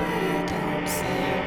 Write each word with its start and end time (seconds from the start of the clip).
Don't 0.00 0.88
say 0.88 1.39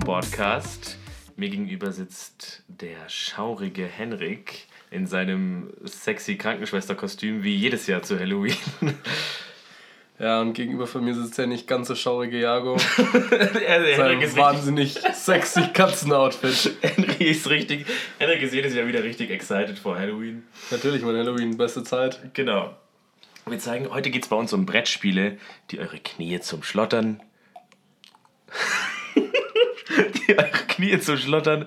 Podcast. 0.00 0.98
Mir 1.36 1.50
gegenüber 1.50 1.92
sitzt 1.92 2.64
der 2.66 3.08
schaurige 3.08 3.86
Henrik 3.86 4.66
in 4.90 5.06
seinem 5.06 5.70
sexy 5.84 6.36
Krankenschwesterkostüm 6.36 7.44
wie 7.44 7.54
jedes 7.54 7.86
Jahr 7.86 8.02
zu 8.02 8.18
Halloween. 8.18 8.56
Ja, 10.18 10.42
und 10.42 10.52
gegenüber 10.52 10.86
von 10.86 11.02
mir 11.02 11.14
sitzt 11.14 11.38
der 11.38 11.46
nicht 11.46 11.66
ganz 11.66 11.88
so 11.88 11.94
schaurige 11.94 12.38
Jago. 12.38 12.76
er, 13.66 13.82
Henrik 13.82 14.20
ist 14.20 14.36
wahnsinnig 14.36 14.98
sexy 15.14 15.62
Katzenoutfit. 15.72 16.76
Henrik 16.82 17.20
ist 17.22 17.48
richtig, 17.48 17.86
Henrik 18.18 18.42
ist 18.42 18.52
jedes 18.52 18.74
Jahr 18.74 18.86
wieder 18.86 19.02
richtig 19.02 19.30
excited 19.30 19.78
vor 19.78 19.98
Halloween. 19.98 20.42
Natürlich, 20.70 21.02
mein 21.02 21.16
Halloween, 21.16 21.56
beste 21.56 21.84
Zeit. 21.84 22.34
Genau. 22.34 22.76
Wir 23.46 23.58
zeigen, 23.58 23.88
heute 23.90 24.10
geht 24.10 24.24
es 24.24 24.28
bei 24.28 24.36
uns 24.36 24.52
um 24.52 24.66
Brettspiele, 24.66 25.38
die 25.70 25.78
eure 25.78 25.98
Knie 25.98 26.38
zum 26.40 26.62
Schlottern 26.62 27.22
die 30.28 30.38
eure 30.38 30.50
Knie 30.50 30.98
zum 31.00 31.16
Schlottern 31.16 31.66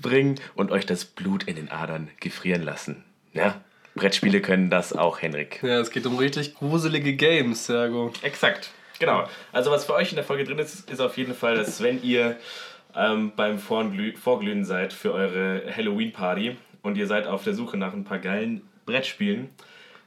bringen 0.00 0.40
und 0.54 0.70
euch 0.70 0.86
das 0.86 1.04
Blut 1.04 1.44
in 1.44 1.56
den 1.56 1.70
Adern 1.70 2.08
gefrieren 2.20 2.62
lassen. 2.62 3.04
Ja? 3.32 3.60
Brettspiele 3.94 4.40
können 4.40 4.70
das 4.70 4.92
auch, 4.92 5.20
Henrik. 5.20 5.62
Ja, 5.62 5.80
es 5.80 5.90
geht 5.90 6.06
um 6.06 6.16
richtig 6.16 6.54
gruselige 6.54 7.14
Games, 7.14 7.66
Sergo. 7.66 8.12
Exakt. 8.22 8.70
Genau. 8.98 9.28
Also 9.52 9.70
was 9.70 9.84
für 9.84 9.94
euch 9.94 10.10
in 10.10 10.16
der 10.16 10.24
Folge 10.24 10.44
drin 10.44 10.58
ist, 10.58 10.90
ist 10.90 11.00
auf 11.00 11.16
jeden 11.16 11.34
Fall, 11.34 11.56
dass 11.56 11.82
wenn 11.82 12.02
ihr 12.02 12.36
ähm, 12.94 13.32
beim 13.34 13.58
Vorglüh 13.58 14.14
Vorglühen 14.16 14.64
seid 14.64 14.92
für 14.92 15.12
eure 15.12 15.62
Halloween-Party 15.74 16.56
und 16.82 16.96
ihr 16.96 17.06
seid 17.06 17.26
auf 17.26 17.44
der 17.44 17.54
Suche 17.54 17.76
nach 17.76 17.92
ein 17.92 18.04
paar 18.04 18.18
geilen 18.18 18.62
Brettspielen, 18.86 19.50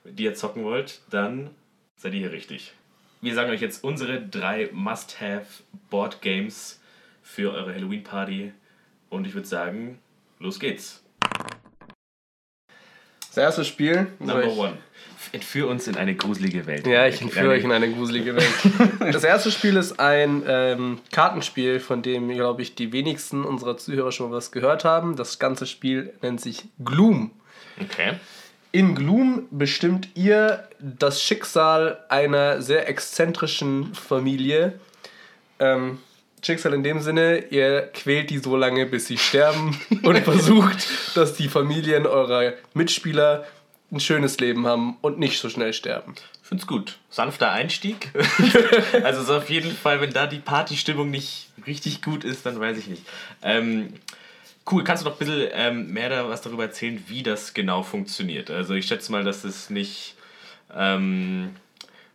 die 0.03 0.23
ihr 0.23 0.35
zocken 0.35 0.63
wollt, 0.63 1.01
dann 1.09 1.49
seid 1.95 2.13
ihr 2.13 2.21
hier 2.21 2.31
richtig. 2.31 2.73
Wir 3.21 3.33
sagen 3.33 3.51
euch 3.51 3.61
jetzt 3.61 3.83
unsere 3.83 4.21
drei 4.21 4.69
Must-Have 4.73 5.45
Board 5.89 6.21
Games 6.21 6.81
für 7.23 7.51
eure 7.51 7.73
Halloween-Party. 7.73 8.53
Und 9.09 9.25
ich 9.25 9.33
würde 9.33 9.47
sagen, 9.47 9.99
los 10.39 10.59
geht's. 10.59 11.03
Das 13.29 13.37
erste 13.37 13.65
Spiel. 13.65 14.07
Number 14.19 14.43
ich... 14.45 14.55
one. 14.57 14.77
Entführ 15.31 15.69
uns 15.69 15.87
in 15.87 15.95
eine 15.95 16.15
gruselige 16.15 16.67
Welt. 16.67 16.85
Ja, 16.85 17.07
ich 17.07 17.21
entführe 17.21 17.49
euch 17.49 17.63
in 17.63 17.71
eine 17.71 17.91
gruselige 17.91 18.35
Welt. 18.35 18.53
das 18.99 19.23
erste 19.23 19.51
Spiel 19.51 19.77
ist 19.77 19.99
ein 19.99 20.43
ähm, 20.45 20.99
Kartenspiel, 21.11 21.79
von 21.79 22.03
dem, 22.03 22.29
glaube 22.29 22.61
ich, 22.61 22.75
die 22.75 22.91
wenigsten 22.91 23.43
unserer 23.43 23.77
Zuhörer 23.77 24.11
schon 24.11 24.29
mal 24.29 24.35
was 24.35 24.51
gehört 24.51 24.85
haben. 24.85 25.15
Das 25.15 25.39
ganze 25.39 25.65
Spiel 25.65 26.13
nennt 26.21 26.41
sich 26.41 26.65
Gloom. 26.83 27.31
Okay. 27.81 28.19
In 28.71 28.95
Gloom 28.95 29.47
bestimmt 29.49 30.09
ihr 30.13 30.67
das 30.79 31.23
Schicksal 31.23 32.03
einer 32.09 32.61
sehr 32.61 32.89
exzentrischen 32.89 33.95
Familie. 33.95 34.79
Ähm, 35.59 35.99
Schicksal 36.45 36.73
in 36.73 36.83
dem 36.83 36.99
Sinne, 36.99 37.45
ihr 37.49 37.89
quält 37.93 38.29
die 38.29 38.37
so 38.37 38.55
lange, 38.55 38.85
bis 38.85 39.07
sie 39.07 39.17
sterben 39.17 39.79
und 40.03 40.17
versucht, 40.19 40.87
dass 41.15 41.35
die 41.35 41.47
Familien 41.47 42.05
eurer 42.05 42.53
Mitspieler 42.73 43.45
ein 43.91 43.99
schönes 43.99 44.39
Leben 44.39 44.65
haben 44.67 44.97
und 45.01 45.19
nicht 45.19 45.39
so 45.39 45.49
schnell 45.49 45.73
sterben. 45.73 46.15
Ich 46.43 46.51
es 46.51 46.67
gut. 46.67 46.99
Sanfter 47.09 47.51
Einstieg. 47.51 48.11
also 49.03 49.23
so 49.23 49.37
auf 49.37 49.49
jeden 49.49 49.71
Fall, 49.71 50.01
wenn 50.01 50.13
da 50.13 50.27
die 50.27 50.39
Partystimmung 50.39 51.09
nicht 51.09 51.49
richtig 51.65 52.01
gut 52.01 52.23
ist, 52.23 52.45
dann 52.45 52.59
weiß 52.59 52.77
ich 52.77 52.87
nicht. 52.87 53.03
Ähm, 53.41 53.93
cool, 54.69 54.83
kannst 54.83 55.03
du 55.03 55.09
noch 55.09 55.15
ein 55.15 55.19
bisschen 55.19 55.49
ähm, 55.53 55.93
mehr 55.93 56.09
da 56.09 56.29
was 56.29 56.41
darüber 56.41 56.63
erzählen, 56.63 57.03
wie 57.07 57.23
das 57.23 57.53
genau 57.53 57.81
funktioniert? 57.81 58.51
Also 58.51 58.73
ich 58.73 58.85
schätze 58.87 59.11
mal, 59.11 59.23
dass 59.23 59.43
es 59.43 59.69
nicht... 59.69 60.15
Ähm, 60.75 61.55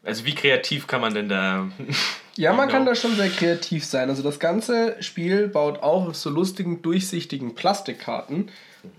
also 0.08 0.24
wie 0.24 0.34
kreativ 0.34 0.86
kann 0.86 1.00
man 1.00 1.14
denn 1.14 1.28
da 1.28 1.68
ja, 2.36 2.52
man 2.52 2.66
genau. 2.66 2.78
kann 2.78 2.86
da 2.86 2.94
schon 2.94 3.14
sehr 3.14 3.28
kreativ 3.28 3.84
sein. 3.84 4.08
Also 4.08 4.22
das 4.22 4.38
ganze 4.38 4.96
Spiel 5.02 5.48
baut 5.48 5.82
auch 5.82 6.08
auf 6.08 6.16
so 6.16 6.30
lustigen, 6.30 6.82
durchsichtigen 6.82 7.54
Plastikkarten. 7.54 8.50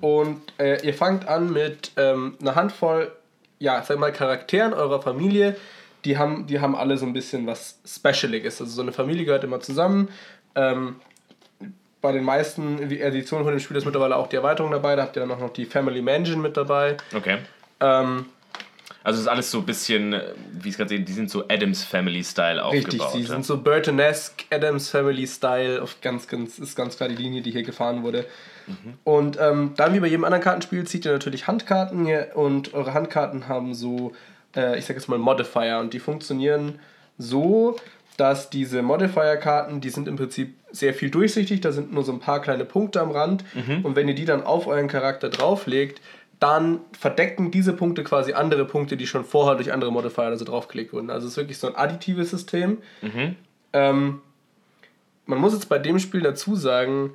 Und 0.02 0.42
äh, 0.60 0.86
ihr 0.86 0.94
fangt 0.94 1.28
an 1.28 1.52
mit 1.52 1.92
ähm, 1.98 2.38
einer 2.40 2.56
Handvoll, 2.56 3.12
ja, 3.58 3.82
sag 3.82 3.98
mal, 3.98 4.12
Charakteren 4.12 4.74
eurer 4.74 5.02
Familie. 5.02 5.56
Die 6.06 6.18
haben, 6.18 6.48
die 6.48 6.60
haben 6.60 6.76
alle 6.76 6.98
so 6.98 7.06
ein 7.06 7.14
bisschen 7.14 7.48
was 7.48 7.80
Specialiges. 7.86 8.62
Also 8.62 8.72
so 8.72 8.82
eine 8.82 8.92
Familie 8.92 9.26
gehört 9.26 9.44
immer 9.44 9.62
zusammen. 9.62 10.10
Ähm, 10.56 10.98
bei 12.02 12.12
den 12.12 12.24
meisten 12.24 12.80
Editionen 12.92 13.46
von 13.46 13.54
dem 13.54 13.60
Spiel 13.60 13.76
ist 13.78 13.86
mittlerweile 13.86 14.16
auch 14.16 14.28
die 14.28 14.36
Erweiterung 14.36 14.72
dabei. 14.72 14.96
Da 14.96 15.04
habt 15.04 15.18
ihr 15.18 15.22
dann 15.22 15.32
auch 15.32 15.40
noch 15.40 15.52
die 15.52 15.66
Family 15.66 16.02
Mansion 16.02 16.42
mit 16.42 16.56
dabei. 16.56 16.98
Okay. 17.14 17.40
Ähm, 17.82 18.26
also 19.04 19.22
ist 19.22 19.28
alles 19.28 19.50
so 19.50 19.60
ein 19.60 19.66
bisschen, 19.66 20.14
äh, 20.14 20.34
wie 20.52 20.70
ich 20.70 20.74
es 20.74 20.78
gerade 20.78 20.90
sehe, 20.90 21.00
die 21.00 21.14
sind 21.14 21.30
so 21.30 21.46
Adams 21.48 21.84
Family 21.84 22.24
Style 22.24 22.64
aufgebaut. 22.64 22.94
Richtig, 22.94 23.02
sie 23.14 23.22
ja? 23.22 23.28
sind 23.28 23.46
so 23.46 23.58
Burtonesque 23.62 24.46
Adams 24.50 24.90
Family 24.90 25.26
Style. 25.26 25.82
Auf 25.82 26.02
ganz, 26.02 26.28
ganz, 26.28 26.60
ist 26.60 26.76
ganz 26.76 26.98
klar 26.98 27.10
die 27.10 27.16
Linie, 27.16 27.42
die 27.42 27.52
hier 27.52 27.64
gefahren 27.64 28.04
wurde. 28.04 28.26
Mhm. 28.68 28.94
Und 29.04 29.38
ähm, 29.40 29.74
dann 29.78 29.94
wie 29.94 30.00
bei 30.00 30.08
jedem 30.08 30.26
anderen 30.26 30.44
Kartenspiel 30.44 30.86
zieht 30.86 31.06
ihr 31.06 31.14
natürlich 31.14 31.48
Handkarten 31.48 32.08
und 32.34 32.74
eure 32.74 32.94
Handkarten 32.94 33.48
haben 33.48 33.74
so, 33.74 34.14
äh, 34.56 34.78
ich 34.78 34.86
sag 34.86 34.96
jetzt 34.96 35.08
mal 35.08 35.18
Modifier 35.18 35.80
und 35.80 35.94
die 35.94 36.00
funktionieren 36.00 36.80
so, 37.18 37.78
dass 38.18 38.50
diese 38.50 38.82
Modifier-Karten, 38.82 39.80
die 39.80 39.90
sind 39.90 40.08
im 40.08 40.18
Prinzip 40.18 40.56
sehr 40.72 40.94
viel 40.94 41.10
durchsichtig, 41.10 41.62
da 41.62 41.72
sind 41.72 41.94
nur 41.94 42.04
so 42.04 42.12
ein 42.12 42.20
paar 42.20 42.42
kleine 42.42 42.66
Punkte 42.66 43.00
am 43.00 43.12
Rand 43.12 43.44
mhm. 43.56 43.86
und 43.86 43.96
wenn 43.96 44.08
ihr 44.08 44.16
die 44.16 44.26
dann 44.26 44.44
auf 44.44 44.68
euren 44.68 44.90
Charakter 44.90 45.30
drauflegt, 45.30 46.02
dann 46.40 46.80
verdecken 46.98 47.52
diese 47.52 47.74
Punkte 47.74 48.04
quasi 48.04 48.34
andere 48.34 48.66
Punkte, 48.66 48.96
die 48.96 49.08
schon 49.08 49.26
vorher 49.26 49.56
durch 49.56 49.74
andere 49.74 49.92
Modifier 49.92 50.26
also 50.26 50.46
draufgelegt 50.46 50.94
wurden. 50.94 51.10
Also 51.10 51.28
es 51.28 51.34
ist 51.34 51.38
wirklich 51.38 51.58
so 51.58 51.68
ein 51.68 51.76
additives 51.76 52.30
System. 52.30 52.78
Mhm. 53.02 53.36
Ähm, 53.74 54.22
man 55.26 55.40
muss 55.40 55.54
jetzt 55.54 55.68
bei 55.68 55.80
dem 55.80 56.00
Spiel 56.00 56.22
dazu 56.22 56.56
sagen, 56.56 57.14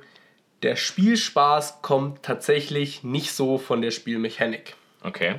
der 0.63 0.75
Spielspaß 0.75 1.81
kommt 1.81 2.23
tatsächlich 2.23 3.03
nicht 3.03 3.31
so 3.31 3.57
von 3.57 3.81
der 3.81 3.91
Spielmechanik. 3.91 4.75
Okay 5.03 5.35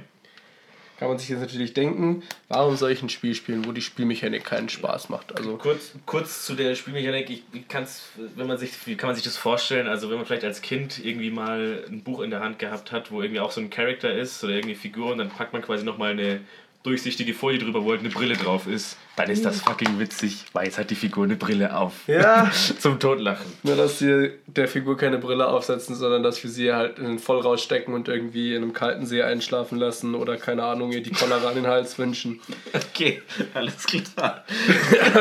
kann 0.98 1.08
man 1.08 1.18
sich 1.18 1.28
jetzt 1.28 1.40
natürlich 1.40 1.74
denken, 1.74 2.22
warum 2.48 2.76
soll 2.76 2.90
ich 2.90 3.02
ein 3.02 3.08
Spiel 3.08 3.34
spielen, 3.34 3.66
wo 3.66 3.72
die 3.72 3.82
Spielmechanik 3.82 4.44
keinen 4.44 4.68
Spaß 4.68 5.08
macht? 5.08 5.36
Also 5.36 5.56
kurz, 5.56 5.92
kurz 6.06 6.46
zu 6.46 6.54
der 6.54 6.74
Spielmechanik, 6.74 7.28
ich, 7.28 7.42
ich 7.52 7.68
kann's, 7.68 8.08
wenn 8.34 8.46
man 8.46 8.56
sich, 8.58 8.72
wie 8.86 8.96
kann 8.96 9.08
man 9.08 9.14
sich 9.14 9.24
das 9.24 9.36
vorstellen? 9.36 9.88
Also 9.88 10.08
wenn 10.08 10.16
man 10.16 10.26
vielleicht 10.26 10.44
als 10.44 10.62
Kind 10.62 11.04
irgendwie 11.04 11.30
mal 11.30 11.84
ein 11.88 12.02
Buch 12.02 12.20
in 12.20 12.30
der 12.30 12.40
Hand 12.40 12.58
gehabt 12.58 12.92
hat, 12.92 13.10
wo 13.10 13.20
irgendwie 13.20 13.40
auch 13.40 13.50
so 13.50 13.60
ein 13.60 13.70
Charakter 13.70 14.12
ist 14.12 14.42
oder 14.42 14.54
irgendwie 14.54 14.74
Figur 14.74 15.12
und 15.12 15.18
dann 15.18 15.28
packt 15.28 15.52
man 15.52 15.62
quasi 15.62 15.84
nochmal 15.84 16.12
eine 16.12 16.40
durchsichtige 16.86 17.34
Folie 17.34 17.58
drüber, 17.58 17.84
wo 17.84 17.90
halt 17.90 18.00
eine 18.00 18.10
Brille 18.10 18.36
drauf 18.36 18.66
ist, 18.66 18.96
dann 19.16 19.28
ist 19.28 19.44
das 19.44 19.60
fucking 19.62 19.98
witzig, 19.98 20.44
weil 20.52 20.66
jetzt 20.66 20.78
hat 20.78 20.90
die 20.90 20.94
Figur 20.94 21.24
eine 21.24 21.36
Brille 21.36 21.76
auf. 21.76 22.06
Ja. 22.06 22.50
Zum 22.78 23.00
Totlachen. 23.00 23.46
Nur, 23.64 23.74
dass 23.74 23.98
sie 23.98 24.30
der 24.46 24.68
Figur 24.68 24.96
keine 24.96 25.18
Brille 25.18 25.48
aufsetzen, 25.48 25.96
sondern 25.96 26.22
dass 26.22 26.42
wir 26.44 26.50
sie 26.50 26.72
halt 26.72 26.98
in 26.98 27.06
den 27.06 27.18
Vollrausch 27.18 27.62
stecken 27.62 27.92
und 27.92 28.08
irgendwie 28.08 28.54
in 28.54 28.62
einem 28.62 28.72
kalten 28.72 29.04
See 29.04 29.22
einschlafen 29.22 29.78
lassen 29.78 30.14
oder 30.14 30.36
keine 30.36 30.62
Ahnung, 30.62 30.92
ihr 30.92 31.02
die 31.02 31.10
Cholera 31.10 31.48
an 31.48 31.56
den 31.56 31.66
Hals 31.66 31.98
wünschen. 31.98 32.40
Okay, 32.96 33.22
alles 33.52 33.86
klar. 33.86 34.44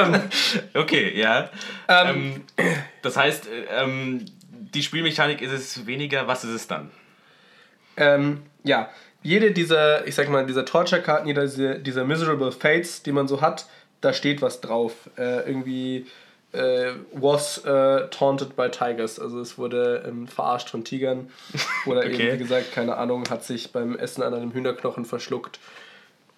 okay, 0.74 1.20
ja. 1.20 1.50
Ähm, 1.88 2.44
ähm, 2.58 2.76
das 3.02 3.18
heißt, 3.18 3.50
ähm, 3.70 4.26
die 4.50 4.84
Spielmechanik 4.84 5.42
ist 5.42 5.52
es 5.52 5.86
weniger, 5.86 6.28
was 6.28 6.44
ist 6.44 6.52
es 6.52 6.68
dann? 6.68 6.92
Ähm, 7.98 8.44
ja, 8.64 8.90
jede 9.26 9.52
dieser, 9.52 10.06
ich 10.06 10.14
sag 10.14 10.30
mal, 10.30 10.46
dieser 10.46 10.66
Torture-Karten, 10.66 11.28
jeder 11.28 11.42
dieser, 11.42 11.80
dieser 11.80 12.06
Miserable 12.06 12.52
Fates, 12.52 13.02
die 13.02 13.12
man 13.12 13.28
so 13.28 13.42
hat, 13.42 13.66
da 14.02 14.14
steht 14.14 14.44
was 14.44 14.62
drauf. 14.62 14.94
Äh, 15.18 15.48
irgendwie 15.48 16.06
äh, 16.52 16.92
was 17.12 17.66
äh, 17.66 18.08
taunted 18.10 18.56
by 18.56 18.70
tigers. 18.70 19.20
Also 19.20 19.42
es 19.42 19.58
wurde 19.58 20.06
ähm, 20.08 20.28
verarscht 20.28 20.70
von 20.70 20.84
Tigern. 20.84 21.32
Oder 21.88 22.00
okay. 22.06 22.14
eben, 22.14 22.34
wie 22.34 22.38
gesagt, 22.38 22.72
keine 22.72 22.98
Ahnung, 22.98 23.28
hat 23.32 23.44
sich 23.44 23.72
beim 23.72 23.98
Essen 23.98 24.22
an 24.22 24.36
einem 24.36 24.54
Hühnerknochen 24.54 25.06
verschluckt. 25.06 25.60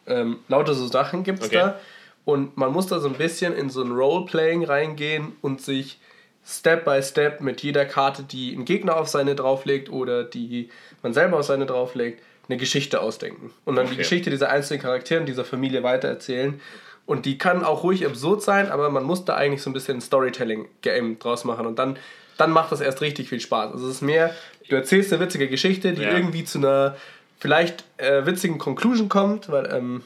Ähm, 0.08 0.38
lauter 0.48 0.74
so 0.74 0.88
Sachen 0.88 1.26
gibt 1.26 1.40
es 1.40 1.48
okay. 1.48 1.58
da. 1.58 1.80
Und 2.24 2.56
man 2.56 2.72
muss 2.72 2.88
da 2.88 3.00
so 3.00 3.10
ein 3.10 3.16
bisschen 3.16 3.54
in 3.54 3.70
so 3.70 3.84
ein 3.84 3.92
Roleplaying 3.92 4.64
reingehen 4.64 5.34
und 5.42 5.60
sich 5.62 6.00
Step 6.46 6.86
by 6.86 7.04
Step 7.04 7.42
mit 7.42 7.64
jeder 7.64 7.84
Karte, 7.84 8.24
die 8.24 8.56
ein 8.56 8.64
Gegner 8.64 8.96
auf 8.96 9.10
seine 9.10 9.36
drauflegt 9.36 9.90
oder 9.90 10.24
die 10.24 10.70
man 11.04 11.14
selber 11.14 11.40
auf 11.40 11.46
seine 11.46 11.66
drauflegt, 11.66 12.22
eine 12.50 12.58
Geschichte 12.58 13.02
ausdenken. 13.02 13.52
Und 13.66 13.76
dann 13.76 13.86
die 13.86 13.94
Okay. 13.94 14.02
Geschichte 14.04 14.30
dieser 14.30 14.50
einzelnen 14.50 14.82
Charaktere, 14.82 15.24
dieser 15.26 15.46
Familie 15.46 15.84
weitererzählen. 15.84 16.60
Und 17.06 17.26
die 17.26 17.38
kann 17.38 17.64
auch 17.64 17.84
ruhig 17.84 18.06
absurd 18.06 18.42
sein, 18.44 18.70
aber 18.70 18.90
man 18.90 19.04
muss 19.04 19.24
da 19.26 19.36
eigentlich 19.36 19.62
so 19.62 19.70
ein 19.70 19.74
bisschen 19.74 20.02
Storytelling-Game 20.02 21.20
draus 21.20 21.44
machen. 21.46 21.66
Und 21.66 21.80
dann, 21.80 21.98
dann 22.38 22.52
macht 22.52 22.72
das 22.72 22.82
erst 22.82 23.02
richtig 23.02 23.30
viel 23.30 23.40
Spaß. 23.40 23.72
Also 23.74 23.88
es 23.88 23.96
ist 23.96 24.02
mehr, 24.02 24.34
du 24.70 24.76
erzählst 24.76 25.12
eine 25.14 25.22
witzige 25.24 25.48
Geschichte, 25.48 25.94
die 25.94 26.02
Ja. 26.04 26.12
irgendwie 26.12 26.44
zu 26.44 26.58
einer 26.60 26.96
vielleicht 27.40 27.84
äh, 27.98 28.26
witzigen 28.26 28.58
Conclusion 28.58 29.10
kommt, 29.10 29.50
weil 29.50 29.74
ähm, 29.74 30.04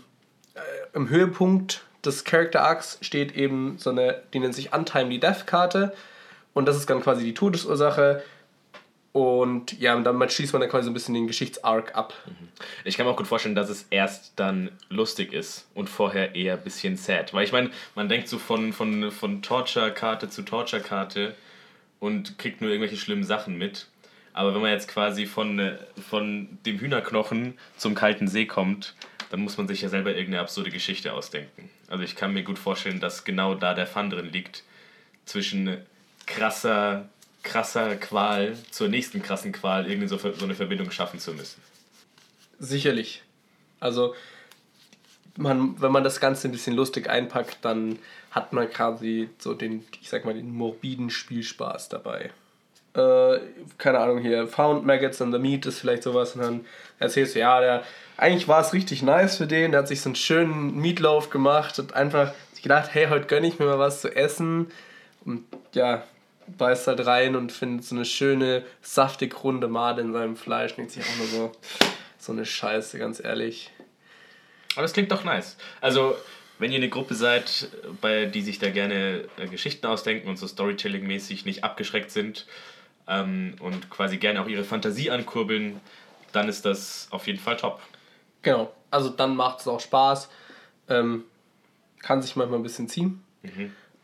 äh, 0.55 0.59
im 0.93 1.09
Höhepunkt 1.09 1.83
des 2.05 2.23
Character 2.23 2.61
Arcs 2.63 2.97
steht 3.01 3.35
eben 3.35 3.75
so 3.77 3.89
eine, 3.91 4.21
die 4.33 4.39
nennt 4.39 4.53
sich 4.55 4.73
Untimely 4.73 5.19
Death 5.19 5.47
Karte. 5.47 5.93
Und 6.53 6.67
das 6.67 6.75
ist 6.77 6.89
dann 6.89 7.01
quasi 7.01 7.23
die 7.23 7.33
Todesursache. 7.33 8.21
Und 9.13 9.77
ja, 9.77 9.95
und 9.95 10.05
damit 10.05 10.31
schließt 10.31 10.53
man 10.53 10.61
dann 10.61 10.69
quasi 10.69 10.85
so 10.85 10.91
ein 10.91 10.93
bisschen 10.93 11.13
den 11.13 11.27
Geschichtsarc 11.27 11.95
ab. 11.95 12.13
Ich 12.85 12.95
kann 12.95 13.05
mir 13.05 13.11
auch 13.11 13.17
gut 13.17 13.27
vorstellen, 13.27 13.55
dass 13.55 13.69
es 13.69 13.87
erst 13.89 14.33
dann 14.37 14.71
lustig 14.89 15.33
ist 15.33 15.67
und 15.75 15.89
vorher 15.89 16.33
eher 16.33 16.53
ein 16.53 16.63
bisschen 16.63 16.95
sad. 16.95 17.33
Weil 17.33 17.43
ich 17.43 17.51
meine, 17.51 17.71
man 17.93 18.07
denkt 18.07 18.29
so 18.29 18.37
von, 18.37 18.71
von, 18.71 19.11
von 19.11 19.41
Torture-Karte 19.41 20.29
zu 20.29 20.43
Torture-Karte 20.43 21.35
und 21.99 22.37
kriegt 22.37 22.61
nur 22.61 22.69
irgendwelche 22.69 22.95
schlimmen 22.95 23.25
Sachen 23.25 23.57
mit. 23.57 23.87
Aber 24.33 24.53
wenn 24.53 24.61
man 24.61 24.71
jetzt 24.71 24.87
quasi 24.87 25.25
von, 25.25 25.59
äh, 25.59 25.77
von 26.09 26.57
dem 26.65 26.79
Hühnerknochen 26.79 27.57
zum 27.75 27.95
kalten 27.95 28.29
See 28.29 28.45
kommt, 28.45 28.95
dann 29.29 29.41
muss 29.41 29.57
man 29.57 29.67
sich 29.67 29.81
ja 29.81 29.89
selber 29.89 30.11
irgendeine 30.11 30.41
absurde 30.41 30.71
Geschichte 30.71 31.13
ausdenken. 31.13 31.69
Also 31.89 32.03
ich 32.03 32.15
kann 32.15 32.33
mir 32.33 32.43
gut 32.43 32.59
vorstellen, 32.59 33.01
dass 33.01 33.25
genau 33.25 33.55
da 33.55 33.73
der 33.73 33.87
Fun 33.87 34.09
drin 34.09 34.29
liegt. 34.31 34.63
Zwischen 35.25 35.77
krasser, 36.25 37.09
krasser 37.43 37.95
Qual 37.95 38.55
zur 38.69 38.87
nächsten 38.87 39.21
krassen 39.21 39.51
Qual 39.51 39.89
irgendwie 39.89 40.07
so, 40.07 40.17
so 40.17 40.45
eine 40.45 40.55
Verbindung 40.55 40.91
schaffen 40.91 41.19
zu 41.19 41.33
müssen. 41.33 41.61
Sicherlich. 42.59 43.23
Also, 43.79 44.13
man, 45.37 45.81
wenn 45.81 45.91
man 45.91 46.03
das 46.03 46.19
Ganze 46.19 46.47
ein 46.47 46.51
bisschen 46.51 46.75
lustig 46.75 47.09
einpackt, 47.09 47.57
dann 47.61 47.99
hat 48.31 48.53
man 48.53 48.69
quasi 48.69 49.29
so 49.39 49.53
den, 49.53 49.85
ich 50.01 50.09
sag 50.09 50.25
mal, 50.25 50.33
den 50.33 50.53
morbiden 50.53 51.09
Spielspaß 51.09 51.89
dabei. 51.89 52.31
Äh, 52.93 53.39
keine 53.77 53.99
Ahnung 53.99 54.19
hier, 54.19 54.47
Found 54.47 54.85
Maggots 54.85 55.21
and 55.21 55.33
the 55.33 55.39
Meat 55.39 55.65
ist 55.65 55.79
vielleicht 55.79 56.03
sowas 56.03 56.35
und 56.35 56.41
dann 56.41 56.65
erzählst 56.99 57.35
du, 57.35 57.39
ja, 57.39 57.59
der, 57.61 57.83
eigentlich 58.17 58.49
war 58.49 58.61
es 58.61 58.73
richtig 58.73 59.01
nice 59.01 59.37
für 59.37 59.47
den, 59.47 59.71
der 59.71 59.79
hat 59.79 59.87
sich 59.87 60.01
so 60.01 60.09
einen 60.09 60.15
schönen 60.15 60.75
Meatloaf 60.75 61.29
gemacht 61.29 61.79
und 61.79 61.93
einfach 61.93 62.33
gedacht, 62.61 62.89
hey, 62.93 63.07
heute 63.07 63.27
gönne 63.27 63.47
ich 63.47 63.59
mir 63.59 63.65
mal 63.65 63.79
was 63.79 64.01
zu 64.01 64.13
essen 64.13 64.67
und 65.25 65.45
ja, 65.73 66.03
beißt 66.57 66.87
halt 66.87 67.05
rein 67.05 67.35
und 67.35 67.51
findet 67.51 67.85
so 67.85 67.95
eine 67.95 68.05
schöne, 68.05 68.63
saftig 68.81 69.43
runde 69.43 69.67
Made 69.67 70.01
in 70.01 70.13
seinem 70.13 70.35
Fleisch, 70.35 70.75
denkt 70.75 70.91
sich 70.91 71.03
auch 71.03 71.17
nur 71.17 71.27
so, 71.27 71.51
so 72.17 72.31
eine 72.31 72.45
Scheiße, 72.45 72.97
ganz 72.97 73.23
ehrlich. 73.23 73.71
Aber 74.75 74.85
es 74.85 74.93
klingt 74.93 75.11
doch 75.11 75.23
nice. 75.23 75.57
Also, 75.81 76.15
wenn 76.59 76.71
ihr 76.71 76.77
eine 76.77 76.89
Gruppe 76.89 77.15
seid, 77.15 77.69
bei 78.01 78.25
die 78.25 78.41
sich 78.41 78.59
da 78.59 78.69
gerne 78.69 79.25
äh, 79.37 79.47
Geschichten 79.47 79.85
ausdenken 79.87 80.29
und 80.29 80.37
so 80.37 80.47
Storytelling-mäßig 80.47 81.45
nicht 81.45 81.63
abgeschreckt 81.63 82.11
sind 82.11 82.45
ähm, 83.07 83.55
und 83.59 83.89
quasi 83.89 84.17
gerne 84.17 84.41
auch 84.41 84.47
ihre 84.47 84.63
Fantasie 84.63 85.09
ankurbeln, 85.11 85.81
dann 86.31 86.47
ist 86.47 86.65
das 86.65 87.07
auf 87.11 87.27
jeden 87.27 87.39
Fall 87.39 87.57
top. 87.57 87.81
Genau, 88.43 88.71
also 88.89 89.09
dann 89.09 89.35
macht 89.35 89.59
es 89.61 89.67
auch 89.67 89.79
Spaß. 89.79 90.29
Ähm, 90.87 91.25
kann 92.01 92.21
sich 92.21 92.35
manchmal 92.35 92.59
ein 92.59 92.63
bisschen 92.63 92.87
ziehen. 92.87 93.23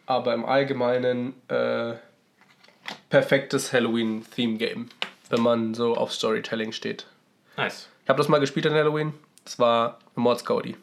Aber 0.06 0.34
im 0.34 0.46
Allgemeinen 0.46 1.36
äh, 1.50 1.94
perfektes 3.10 3.74
Halloween-Theme-Game, 3.74 4.90
wenn 5.30 5.42
man 5.42 5.74
so 5.74 5.96
auf 5.96 6.14
Storytelling 6.14 6.72
steht. 6.72 7.08
Nice. 7.56 7.90
Ich 8.04 8.10
habe 8.10 8.18
das 8.18 8.28
mal 8.28 8.40
gespielt 8.40 8.68
an 8.68 8.74
Halloween. 8.74 9.14
Das 9.44 9.60
war 9.60 10.00
Mordsgaudi. 10.16 10.76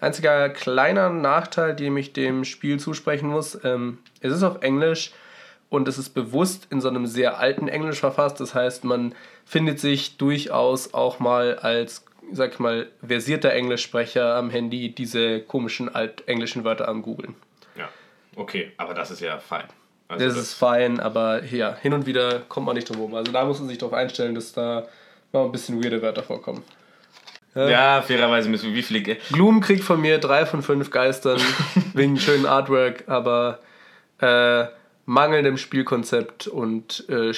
Einziger 0.00 0.50
kleiner 0.50 1.08
Nachteil, 1.08 1.74
den 1.74 1.96
ich 1.96 2.12
dem 2.12 2.44
Spiel 2.44 2.78
zusprechen 2.78 3.28
muss, 3.28 3.58
ähm, 3.64 3.98
es 4.20 4.32
ist 4.32 4.42
auf 4.42 4.62
Englisch 4.62 5.12
und 5.70 5.88
es 5.88 5.98
ist 5.98 6.10
bewusst 6.10 6.68
in 6.70 6.80
so 6.80 6.88
einem 6.88 7.06
sehr 7.06 7.38
alten 7.38 7.68
Englisch 7.68 8.00
verfasst. 8.00 8.40
Das 8.40 8.54
heißt, 8.54 8.84
man 8.84 9.14
findet 9.44 9.80
sich 9.80 10.18
durchaus 10.18 10.92
auch 10.94 11.18
mal 11.18 11.58
als, 11.58 12.04
sag 12.32 12.52
ich 12.52 12.58
mal, 12.58 12.88
versierter 13.06 13.52
Englischsprecher 13.52 14.34
am 14.36 14.50
Handy 14.50 14.94
diese 14.94 15.40
komischen 15.40 15.94
altenglischen 15.94 16.64
Wörter 16.64 16.88
am 16.88 17.02
Googeln. 17.02 17.34
Ja. 17.76 17.88
Okay, 18.36 18.72
aber 18.76 18.92
das 18.94 19.10
ist 19.10 19.20
ja 19.20 19.38
fein. 19.38 19.64
Also 20.08 20.24
Das 20.24 20.36
ist 20.36 20.54
fein, 20.54 21.00
aber 21.00 21.42
ja, 21.44 21.76
hin 21.80 21.92
und 21.92 22.06
wieder 22.06 22.40
kommt 22.48 22.66
man 22.66 22.76
nicht 22.76 22.88
drum 22.88 22.96
herum. 22.98 23.14
Also 23.14 23.32
da 23.32 23.44
muss 23.44 23.58
man 23.58 23.68
sich 23.68 23.78
darauf 23.78 23.92
einstellen, 23.94 24.34
dass 24.34 24.52
da 24.52 24.86
mal 25.32 25.44
ein 25.44 25.52
bisschen 25.52 25.82
weirde 25.82 26.00
Wörter 26.02 26.22
vorkommen. 26.22 26.62
ja, 27.54 28.02
fairerweise 28.02 28.48
müssen 28.48 28.68
wir 28.70 28.74
wie 28.76 28.82
viele. 28.82 29.00
Ge- 29.00 29.18
Gloom 29.32 29.60
kriegt 29.60 29.82
von 29.82 30.00
mir 30.00 30.18
drei 30.18 30.46
von 30.46 30.62
fünf 30.62 30.90
Geistern 30.90 31.40
wegen 31.94 32.18
schönen 32.18 32.46
Artwork, 32.46 33.04
aber 33.08 33.58
äh, 34.20 34.66
mangelndem 35.06 35.56
Spielkonzept 35.56 36.46
und 36.46 37.08
äh, 37.08 37.32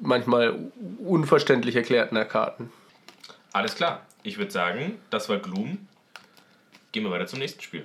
manchmal 0.00 0.58
unverständlich 0.98 1.76
erklärten 1.76 2.16
Karten. 2.28 2.70
Alles 3.52 3.74
klar. 3.76 4.02
Ich 4.22 4.36
würde 4.38 4.50
sagen, 4.50 4.98
das 5.10 5.28
war 5.28 5.38
Gloom. 5.38 5.78
Gehen 6.92 7.04
wir 7.04 7.10
weiter 7.10 7.26
zum 7.26 7.38
nächsten 7.38 7.62
Spiel. 7.62 7.84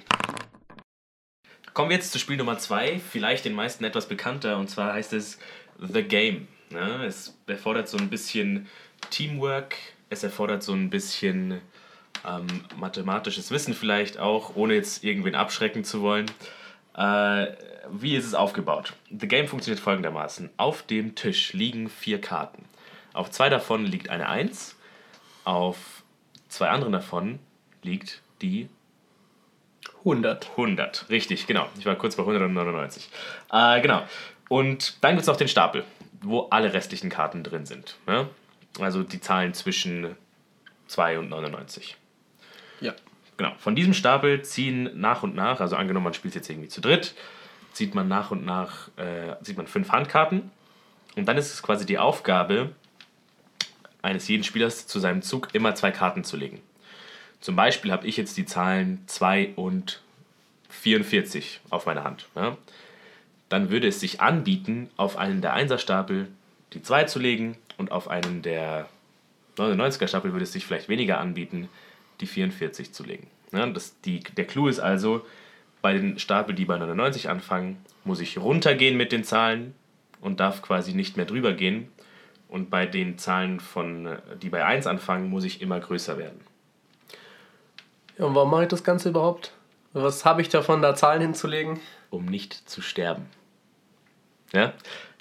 Kommen 1.75 1.89
wir 1.89 1.97
jetzt 1.97 2.13
zu 2.13 2.19
Spiel 2.19 2.37
Nummer 2.37 2.57
2, 2.57 2.99
vielleicht 2.99 3.43
den 3.43 3.51
meisten 3.51 3.83
etwas 3.83 4.07
bekannter, 4.07 4.57
und 4.59 4.69
zwar 4.69 4.93
heißt 4.93 5.11
es 5.11 5.39
The 5.77 6.03
Game. 6.03 6.47
Ja, 6.69 7.03
es 7.03 7.37
erfordert 7.47 7.89
so 7.89 7.97
ein 7.97 8.09
bisschen 8.09 8.69
Teamwork, 9.09 9.75
es 10.09 10.23
erfordert 10.23 10.63
so 10.63 10.71
ein 10.71 10.89
bisschen 10.89 11.59
ähm, 12.25 12.47
mathematisches 12.77 13.51
Wissen 13.51 13.73
vielleicht 13.73 14.17
auch, 14.17 14.55
ohne 14.55 14.73
jetzt 14.73 15.03
irgendwen 15.03 15.35
abschrecken 15.35 15.83
zu 15.83 16.01
wollen. 16.01 16.31
Äh, 16.95 17.47
wie 17.91 18.15
ist 18.15 18.25
es 18.25 18.35
aufgebaut? 18.35 18.93
The 19.09 19.27
Game 19.27 19.49
funktioniert 19.49 19.83
folgendermaßen. 19.83 20.51
Auf 20.55 20.81
dem 20.83 21.13
Tisch 21.15 21.51
liegen 21.51 21.89
vier 21.89 22.21
Karten. 22.21 22.63
Auf 23.11 23.31
zwei 23.31 23.49
davon 23.49 23.83
liegt 23.83 24.09
eine 24.09 24.29
1, 24.29 24.77
auf 25.43 26.03
zwei 26.47 26.69
anderen 26.69 26.93
davon 26.93 27.39
liegt 27.83 28.21
die 28.41 28.69
100. 30.05 30.51
100. 30.51 31.09
Richtig, 31.09 31.47
genau. 31.47 31.67
Ich 31.79 31.85
war 31.85 31.95
kurz 31.95 32.15
bei 32.15 32.21
199. 32.21 33.09
Äh, 33.51 33.81
genau. 33.81 34.03
Und 34.49 35.03
dann 35.03 35.11
gibt 35.11 35.21
es 35.21 35.27
noch 35.27 35.35
den 35.35 35.47
Stapel, 35.47 35.83
wo 36.21 36.41
alle 36.51 36.73
restlichen 36.73 37.09
Karten 37.09 37.43
drin 37.43 37.65
sind. 37.65 37.97
Ne? 38.05 38.29
Also 38.79 39.01
die 39.03 39.19
Zahlen 39.19 39.53
zwischen 39.55 40.15
2 40.87 41.19
und 41.19 41.29
99. 41.29 41.97
Ja. 42.81 42.93
Genau. 43.37 43.53
Von 43.57 43.75
diesem 43.75 43.93
Stapel 43.93 44.43
ziehen 44.43 44.91
nach 44.93 45.23
und 45.23 45.35
nach, 45.35 45.59
also 45.59 45.75
angenommen, 45.75 46.05
man 46.05 46.13
spielt 46.13 46.35
jetzt 46.35 46.49
irgendwie 46.49 46.69
zu 46.69 46.81
dritt, 46.81 47.15
zieht 47.73 47.95
man 47.95 48.07
nach 48.07 48.31
und 48.31 48.45
nach, 48.45 48.89
äh, 48.97 49.35
zieht 49.41 49.57
man 49.57 49.67
fünf 49.67 49.89
Handkarten. 49.89 50.51
Und 51.15 51.25
dann 51.25 51.37
ist 51.37 51.51
es 51.53 51.63
quasi 51.63 51.85
die 51.85 51.97
Aufgabe 51.97 52.71
eines 54.01 54.27
jeden 54.27 54.43
Spielers 54.43 54.85
zu 54.85 54.99
seinem 54.99 55.23
Zug 55.23 55.49
immer 55.53 55.73
zwei 55.73 55.91
Karten 55.91 56.23
zu 56.23 56.37
legen. 56.37 56.61
Zum 57.45 57.55
Beispiel 57.55 57.91
habe 57.91 58.07
ich 58.07 58.17
jetzt 58.17 58.37
die 58.37 58.45
Zahlen 58.47 59.03
2 59.05 59.53
und 59.55 60.01
44 60.69 61.59
auf 61.69 61.85
meiner 61.85 62.03
Hand. 62.03 62.27
Ja? 62.35 62.57
Dann 63.49 63.69
würde 63.69 63.87
es 63.87 63.99
sich 63.99 64.19
anbieten, 64.19 64.89
auf 64.97 65.15
einen 65.15 65.41
der 65.41 65.53
Einserstapel 65.53 66.27
die 66.73 66.81
2 66.81 67.03
zu 67.03 67.19
legen 67.19 67.55
und 67.77 67.91
auf 67.91 68.07
einen 68.07 68.41
der 68.41 68.89
99er 69.57 70.07
Stapel 70.07 70.31
würde 70.31 70.41
es 70.41 70.53
sich 70.53 70.65
vielleicht 70.65 70.89
weniger 70.89 71.19
anbieten, 71.19 71.69
die 72.19 72.25
44 72.25 72.91
zu 72.91 73.03
legen. 73.03 73.27
Ja, 73.51 73.67
das, 73.67 74.01
die, 74.01 74.21
der 74.21 74.45
Clou 74.45 74.67
ist 74.67 74.79
also, 74.79 75.23
bei 75.83 75.93
den 75.93 76.17
Stapel, 76.17 76.55
die 76.55 76.65
bei 76.65 76.79
99 76.79 77.29
anfangen, 77.29 77.77
muss 78.05 78.21
ich 78.21 78.39
runtergehen 78.39 78.97
mit 78.97 79.11
den 79.11 79.23
Zahlen 79.23 79.75
und 80.19 80.39
darf 80.39 80.63
quasi 80.63 80.95
nicht 80.95 81.15
mehr 81.15 81.27
drüber 81.27 81.53
gehen. 81.53 81.89
Und 82.47 82.71
bei 82.71 82.87
den 82.87 83.19
Zahlen, 83.19 83.59
von, 83.59 84.17
die 84.41 84.49
bei 84.49 84.65
1 84.65 84.87
anfangen, 84.87 85.29
muss 85.29 85.43
ich 85.43 85.61
immer 85.61 85.79
größer 85.79 86.17
werden. 86.17 86.39
Ja. 88.17 88.25
Und 88.25 88.35
warum 88.35 88.51
mache 88.51 88.63
ich 88.63 88.69
das 88.69 88.83
Ganze 88.83 89.09
überhaupt? 89.09 89.51
Was 89.93 90.25
habe 90.25 90.41
ich 90.41 90.49
davon, 90.49 90.81
da 90.81 90.95
Zahlen 90.95 91.21
hinzulegen? 91.21 91.79
um 92.15 92.25
nicht 92.25 92.67
zu 92.69 92.81
sterben. 92.81 93.27
Ja? 94.53 94.73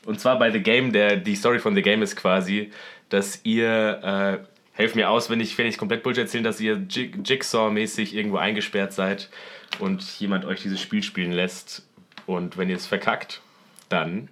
Und 0.06 0.20
zwar 0.20 0.38
bei 0.38 0.50
The 0.50 0.60
Game, 0.60 0.92
der, 0.92 1.16
die 1.16 1.34
Story 1.34 1.58
von 1.58 1.74
The 1.74 1.82
Game 1.82 2.02
ist 2.02 2.16
quasi, 2.16 2.70
dass 3.08 3.40
ihr, 3.44 4.00
äh, 4.42 4.46
helft 4.72 4.96
mir 4.96 5.10
aus, 5.10 5.30
wenn 5.30 5.40
ich, 5.40 5.56
wenn 5.58 5.66
ich 5.66 5.78
komplett 5.78 6.02
Bullshit 6.02 6.24
erzähle, 6.24 6.44
dass 6.44 6.60
ihr 6.60 6.84
Jig 6.88 7.16
Jigsaw-mäßig 7.24 8.14
irgendwo 8.14 8.36
eingesperrt 8.36 8.92
seid 8.92 9.30
und 9.78 10.02
jemand 10.20 10.44
euch 10.44 10.62
dieses 10.62 10.80
Spiel 10.80 11.02
spielen 11.02 11.32
lässt 11.32 11.86
und 12.26 12.56
wenn 12.56 12.68
ihr 12.68 12.76
es 12.76 12.86
verkackt, 12.86 13.40
dann 13.88 14.28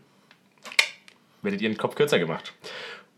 werdet 1.42 1.60
ihr 1.60 1.68
den 1.68 1.78
Kopf 1.78 1.94
kürzer 1.94 2.18
gemacht. 2.18 2.52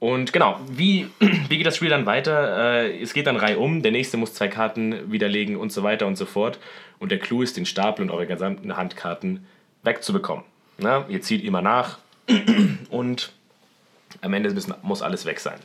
Und 0.05 0.35
genau, 0.35 0.61
wie, 0.69 1.09
wie 1.49 1.57
geht 1.57 1.65
das 1.65 1.77
Spiel 1.77 1.89
dann 1.89 2.05
weiter? 2.05 2.83
Äh, 2.83 3.01
es 3.01 3.15
geht 3.15 3.27
dann 3.27 3.39
reihum, 3.39 3.81
der 3.81 3.91
nächste 3.91 4.19
muss 4.19 4.35
zwei 4.35 4.49
Karten 4.49 5.11
widerlegen 5.11 5.57
und 5.57 5.73
so 5.73 5.83
weiter 5.83 6.07
und 6.07 6.17
so 6.17 6.27
fort. 6.27 6.59
Und 6.99 7.11
der 7.11 7.19
Clou 7.19 7.41
ist, 7.41 7.57
den 7.57 7.65
Stapel 7.65 8.03
und 8.03 8.11
eure 8.11 8.27
gesamten 8.27 8.77
Handkarten 8.77 9.47
wegzubekommen. 9.83 10.45
Na, 10.77 11.07
ihr 11.09 11.23
zieht 11.23 11.43
immer 11.43 11.63
nach 11.63 12.01
und 12.91 13.33
am 14.21 14.35
Ende 14.35 14.51
müssen, 14.51 14.75
muss 14.83 15.01
alles 15.01 15.25
weg 15.25 15.41
sein. 15.41 15.59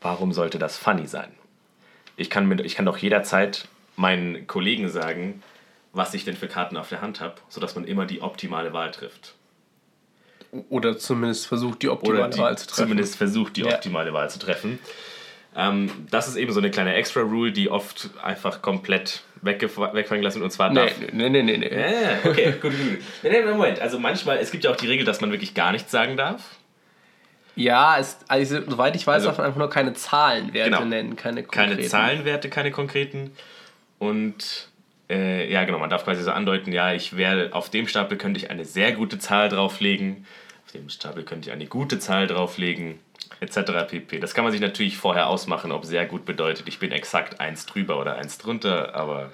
warum 0.00 0.32
sollte 0.32 0.58
das 0.58 0.78
funny 0.78 1.06
sein? 1.06 1.30
Ich 2.16 2.30
kann, 2.30 2.48
mit, 2.48 2.62
ich 2.62 2.74
kann 2.74 2.86
doch 2.86 2.96
jederzeit 2.96 3.68
meinen 3.96 4.46
Kollegen 4.46 4.88
sagen, 4.88 5.42
was 5.92 6.14
ich 6.14 6.24
denn 6.24 6.36
für 6.36 6.48
Karten 6.48 6.78
auf 6.78 6.88
der 6.88 7.02
Hand 7.02 7.20
habe, 7.20 7.34
sodass 7.50 7.74
man 7.74 7.84
immer 7.84 8.06
die 8.06 8.22
optimale 8.22 8.72
Wahl 8.72 8.92
trifft. 8.92 9.34
Oder 10.68 10.98
zumindest 10.98 11.46
versucht, 11.46 11.82
die 11.82 11.88
optimale 11.88 12.28
die, 12.30 12.38
Wahl 12.38 12.58
zu 12.58 12.66
treffen. 12.66 12.82
Zumindest 12.84 13.16
versucht, 13.16 13.56
die 13.56 13.62
Ja. 13.62 13.74
optimale 13.74 14.12
Wahl 14.12 14.28
zu 14.28 14.38
treffen. 14.38 14.78
Ähm, 15.56 15.90
das 16.10 16.28
ist 16.28 16.36
eben 16.36 16.52
so 16.52 16.60
eine 16.60 16.70
kleine 16.70 16.94
Extra-Rule, 16.94 17.52
die 17.52 17.70
oft 17.70 18.10
einfach 18.22 18.60
komplett 18.62 19.22
wegfallen 19.42 20.22
lassen. 20.22 20.42
Und 20.42 20.50
zwar 20.50 20.68
Nee, 20.70 20.74
darf 20.76 20.92
nee, 21.12 21.28
nee, 21.30 21.42
nee, 21.42 21.56
nee. 21.58 21.68
Ja, 21.68 22.18
okay, 22.30 22.52
gut, 22.60 22.70
gut. 22.70 22.72
Nee, 23.22 23.30
nee, 23.30 23.42
Moment. 23.42 23.80
Also 23.80 23.98
manchmal, 23.98 24.38
es 24.38 24.50
gibt 24.50 24.64
ja 24.64 24.70
auch 24.70 24.76
die 24.76 24.86
Regel, 24.86 25.04
dass 25.06 25.20
man 25.20 25.30
wirklich 25.30 25.54
gar 25.54 25.72
nichts 25.72 25.90
sagen 25.90 26.16
darf. 26.16 26.42
Ja, 27.54 27.98
es, 27.98 28.18
also, 28.28 28.60
soweit 28.66 28.94
ich 28.96 29.06
weiß, 29.06 29.14
Also- 29.16 29.28
darf 29.28 29.38
man 29.38 29.46
einfach 29.46 29.58
nur 29.58 29.68
keine 29.70 29.92
Zahlenwerte 29.94 30.70
Genau. 30.70 30.84
nennen, 30.84 31.16
keine 31.16 31.42
Keine 31.42 31.66
konkreten. 31.72 31.88
Zahlenwerte, 31.90 32.48
keine 32.50 32.70
konkreten. 32.70 33.32
Und 33.98 34.68
äh, 35.10 35.50
ja, 35.52 35.64
genau, 35.64 35.78
man 35.78 35.90
darf 35.90 36.04
quasi 36.04 36.22
so 36.22 36.30
andeuten, 36.30 36.72
ja, 36.72 36.94
ich 36.94 37.16
werde 37.16 37.54
auf 37.54 37.68
dem 37.68 37.86
Stapel 37.88 38.16
könnte 38.16 38.38
ich 38.40 38.50
eine 38.50 38.64
sehr 38.64 38.92
gute 38.92 39.18
Zahl 39.18 39.50
drauflegen, 39.50 40.18
auf 40.22 40.26
dem 40.74 40.88
Stapel 40.88 41.24
könnte 41.24 41.48
ich 41.48 41.52
eine 41.52 41.66
gute 41.66 41.98
Zahl 41.98 42.26
drauflegen, 42.26 42.98
etc. 43.40 43.86
pp. 43.88 44.18
Das 44.18 44.34
kann 44.34 44.44
man 44.44 44.52
sich 44.52 44.60
natürlich 44.60 44.96
vorher 44.96 45.28
ausmachen, 45.28 45.72
ob 45.72 45.84
sehr 45.84 46.06
gut 46.06 46.24
bedeutet, 46.24 46.68
ich 46.68 46.78
bin 46.78 46.92
exakt 46.92 47.40
eins 47.40 47.66
drüber 47.66 48.00
oder 48.00 48.16
eins 48.16 48.38
drunter, 48.38 48.94
aber 48.94 49.30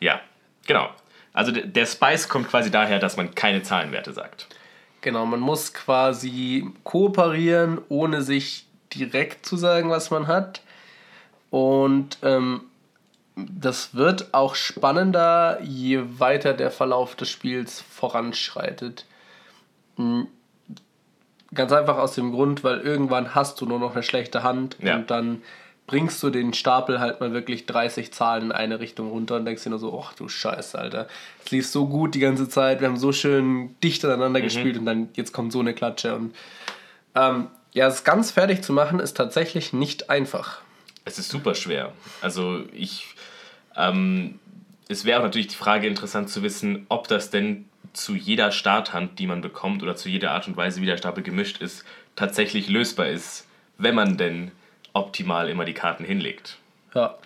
ja, 0.00 0.20
genau. 0.66 0.90
Also 1.32 1.50
der- 1.50 1.86
Spice 1.86 2.28
kommt 2.28 2.48
quasi 2.48 2.70
daher, 2.70 2.98
dass 2.98 3.16
man 3.16 3.34
keine 3.34 3.62
Zahlenwerte 3.62 4.12
sagt. 4.12 4.48
Genau, 5.00 5.24
man 5.26 5.40
muss 5.40 5.72
quasi 5.72 6.70
kooperieren, 6.84 7.80
ohne 7.88 8.22
sich 8.22 8.66
direkt 8.94 9.46
zu 9.46 9.56
sagen, 9.56 9.90
was 9.90 10.10
man 10.10 10.26
hat. 10.26 10.60
Und 11.50 12.18
ähm, 12.22 12.62
das 13.34 13.94
wird 13.94 14.34
auch 14.34 14.54
spannender, 14.54 15.58
je 15.62 16.02
weiter 16.18 16.52
der 16.52 16.70
Verlauf 16.70 17.16
des 17.16 17.30
Spiels 17.30 17.80
voranschreitet. 17.80 19.06
Mhm. 21.52 21.56
Ganz 21.56 21.72
einfach 21.72 21.98
aus 21.98 22.14
dem 22.14 22.32
Grund, 22.32 22.64
weil 22.64 22.80
irgendwann 22.80 23.34
hast 23.34 23.60
du 23.60 23.66
nur 23.66 23.78
noch 23.78 23.92
eine 23.94 24.02
schlechte 24.02 24.42
Hand 24.42 24.76
Ja. 24.82 24.96
und 24.96 25.10
dann 25.10 25.42
bringst 25.86 26.22
du 26.22 26.30
den 26.30 26.54
Stapel 26.54 27.00
halt 27.00 27.20
mal 27.20 27.32
wirklich 27.32 27.66
30 27.66 28.12
Zahlen 28.12 28.44
in 28.44 28.52
eine 28.52 28.80
Richtung 28.80 29.10
runter 29.10 29.36
und 29.36 29.44
denkst 29.44 29.64
dir 29.64 29.70
nur 29.70 29.78
so, 29.78 30.00
ach 30.02 30.14
du 30.14 30.28
Scheiße, 30.28 30.78
Alter. 30.78 31.06
Es 31.44 31.50
lief 31.50 31.66
so 31.68 31.86
gut 31.86 32.14
die 32.14 32.20
ganze 32.20 32.48
Zeit, 32.48 32.80
wir 32.80 32.88
haben 32.88 32.96
so 32.96 33.12
schön 33.12 33.74
dicht 33.82 34.04
aneinander 34.04 34.40
gespielt 34.40 34.78
und 34.78 34.86
dann 34.86 35.08
jetzt 35.14 35.32
kommt 35.32 35.52
so 35.52 35.60
eine 35.60 35.74
Klatsche. 35.74 36.14
Und 36.14 36.34
ähm, 37.14 37.48
ja, 37.72 37.88
es 37.88 38.04
ganz 38.04 38.30
fertig 38.30 38.62
zu 38.62 38.72
machen 38.72 39.00
ist 39.00 39.16
tatsächlich 39.16 39.72
nicht 39.72 40.08
einfach. 40.08 40.60
Es 41.04 41.18
ist 41.18 41.30
super 41.30 41.54
schwer. 41.54 41.92
Also 42.22 42.60
ich, 42.72 43.14
ähm, 43.76 44.38
es 44.88 45.04
wäre 45.04 45.18
auch 45.20 45.24
natürlich 45.24 45.48
die 45.48 45.56
Frage 45.56 45.88
interessant 45.88 46.30
zu 46.30 46.42
wissen, 46.42 46.86
ob 46.88 47.08
das 47.08 47.30
denn 47.30 47.68
zu 47.92 48.14
jeder 48.14 48.52
Starthand, 48.52 49.18
die 49.18 49.26
man 49.26 49.40
bekommt, 49.40 49.82
oder 49.82 49.96
zu 49.96 50.08
jeder 50.08 50.30
Art 50.32 50.48
und 50.48 50.56
Weise, 50.56 50.80
wie 50.80 50.86
der 50.86 50.96
Stapel 50.96 51.22
gemischt 51.22 51.60
ist, 51.60 51.84
tatsächlich 52.16 52.68
lösbar 52.68 53.08
ist, 53.08 53.46
wenn 53.78 53.94
man 53.94 54.16
denn 54.16 54.50
optimal 54.92 55.48
immer 55.48 55.64
die 55.64 55.74
Karten 55.74 56.04
hinlegt. 56.04 56.58
Ja. 56.94 57.16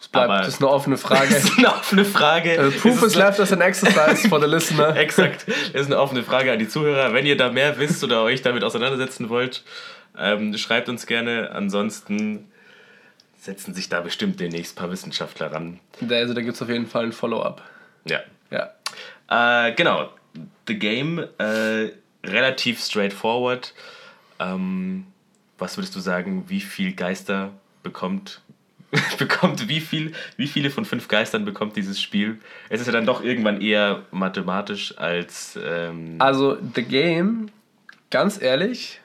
Es 0.00 0.08
bleibt, 0.08 0.30
Aber- 0.30 0.38
das 0.38 0.48
ist 0.48 0.60
eine 0.62 0.70
offene 0.70 0.96
Frage. 0.98 1.28
Das 1.34 1.44
ist 1.44 1.58
eine 1.58 1.72
offene 1.72 2.04
Frage. 2.04 2.68
Uh, 2.68 2.70
proof 2.80 3.02
is 3.02 3.14
left 3.14 3.40
as 3.40 3.52
an 3.52 3.60
exercise 3.62 4.28
for 4.28 4.40
the 4.40 4.46
listener. 4.46 4.94
Exakt. 4.96 5.46
Das 5.72 5.82
ist 5.82 5.86
eine 5.86 5.98
offene 5.98 6.22
Frage 6.22 6.52
an 6.52 6.58
die 6.58 6.68
Zuhörer. 6.68 7.14
Wenn 7.14 7.24
ihr 7.26 7.36
da 7.36 7.50
mehr 7.50 7.78
wisst 7.78 8.04
oder 8.04 8.22
euch 8.22 8.42
damit 8.42 8.64
auseinandersetzen 8.64 9.30
wollt, 9.30 9.64
ähm, 10.18 10.56
schreibt 10.58 10.88
uns 10.90 11.06
gerne. 11.06 11.50
Ansonsten 11.52 12.50
setzen 13.38 13.74
sich 13.74 13.88
da 13.88 14.00
bestimmt 14.00 14.40
demnächst 14.40 14.76
ein 14.76 14.80
paar 14.80 14.90
Wissenschaftler 14.90 15.52
ran. 15.52 15.80
Also 16.08 16.34
da 16.34 16.40
gibt 16.42 16.54
es 16.54 16.62
auf 16.62 16.68
jeden 16.68 16.86
Fall 16.86 17.04
ein 17.04 17.12
Follow-up. 17.12 17.62
Ja. 18.06 18.20
Ja. 18.50 18.70
Äh, 19.28 19.72
genau. 19.72 20.10
The 20.66 20.78
Game, 20.78 21.18
äh, 21.38 21.90
relativ 22.24 22.80
straightforward. 22.82 23.74
Ähm, 24.38 25.06
was 25.58 25.76
würdest 25.76 25.94
du 25.94 26.00
sagen, 26.00 26.44
wie 26.48 26.60
viel 26.60 26.92
Geister 26.92 27.52
bekommt, 27.82 28.40
bekommt 29.18 29.68
wie 29.68 29.80
viel, 29.80 30.12
wie 30.36 30.46
viele 30.46 30.70
von 30.70 30.84
fünf 30.84 31.08
Geistern 31.08 31.44
bekommt 31.44 31.76
dieses 31.76 32.00
Spiel? 32.00 32.38
Es 32.68 32.80
ist 32.80 32.86
ja 32.86 32.92
dann 32.92 33.06
doch 33.06 33.22
irgendwann 33.22 33.60
eher 33.60 34.02
mathematisch 34.10 34.96
als 34.98 35.58
ähm, 35.62 36.16
Also 36.18 36.56
The 36.74 36.82
Game, 36.82 37.50
ganz 38.10 38.40
ehrlich, 38.40 39.00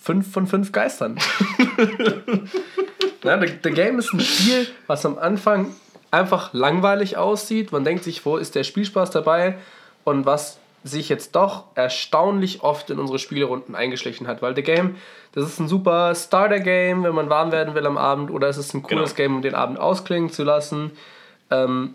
5 0.00 0.32
von 0.32 0.46
5 0.46 0.72
Geistern. 0.72 1.18
Na, 3.24 3.38
the, 3.40 3.52
the 3.62 3.70
Game 3.70 3.98
ist 3.98 4.12
ein 4.12 4.20
Spiel, 4.20 4.68
was 4.86 5.04
am 5.04 5.18
Anfang 5.18 5.74
einfach 6.10 6.52
langweilig 6.52 7.16
aussieht. 7.16 7.72
Man 7.72 7.84
denkt 7.84 8.04
sich, 8.04 8.24
wo 8.24 8.36
ist 8.36 8.54
der 8.54 8.64
Spielspaß 8.64 9.10
dabei? 9.10 9.58
Und 10.04 10.26
was 10.26 10.58
sich 10.84 11.08
jetzt 11.08 11.34
doch 11.34 11.64
erstaunlich 11.74 12.62
oft 12.62 12.90
in 12.90 12.98
unsere 12.98 13.18
Spielerunden 13.18 13.74
eingeschlichen 13.74 14.26
hat. 14.26 14.42
Weil 14.42 14.54
The 14.54 14.62
Game, 14.62 14.96
das 15.32 15.44
ist 15.44 15.58
ein 15.58 15.68
super 15.68 16.14
Starter-Game, 16.14 17.02
wenn 17.02 17.14
man 17.14 17.28
warm 17.28 17.52
werden 17.52 17.74
will 17.74 17.86
am 17.86 17.98
Abend. 17.98 18.30
Oder 18.30 18.48
es 18.48 18.56
ist 18.56 18.74
ein 18.74 18.82
cooles 18.82 19.14
Genau. 19.14 19.28
Game, 19.28 19.36
um 19.36 19.42
den 19.42 19.54
Abend 19.54 19.78
ausklingen 19.78 20.30
zu 20.30 20.44
lassen. 20.44 20.92
Ähm, 21.50 21.94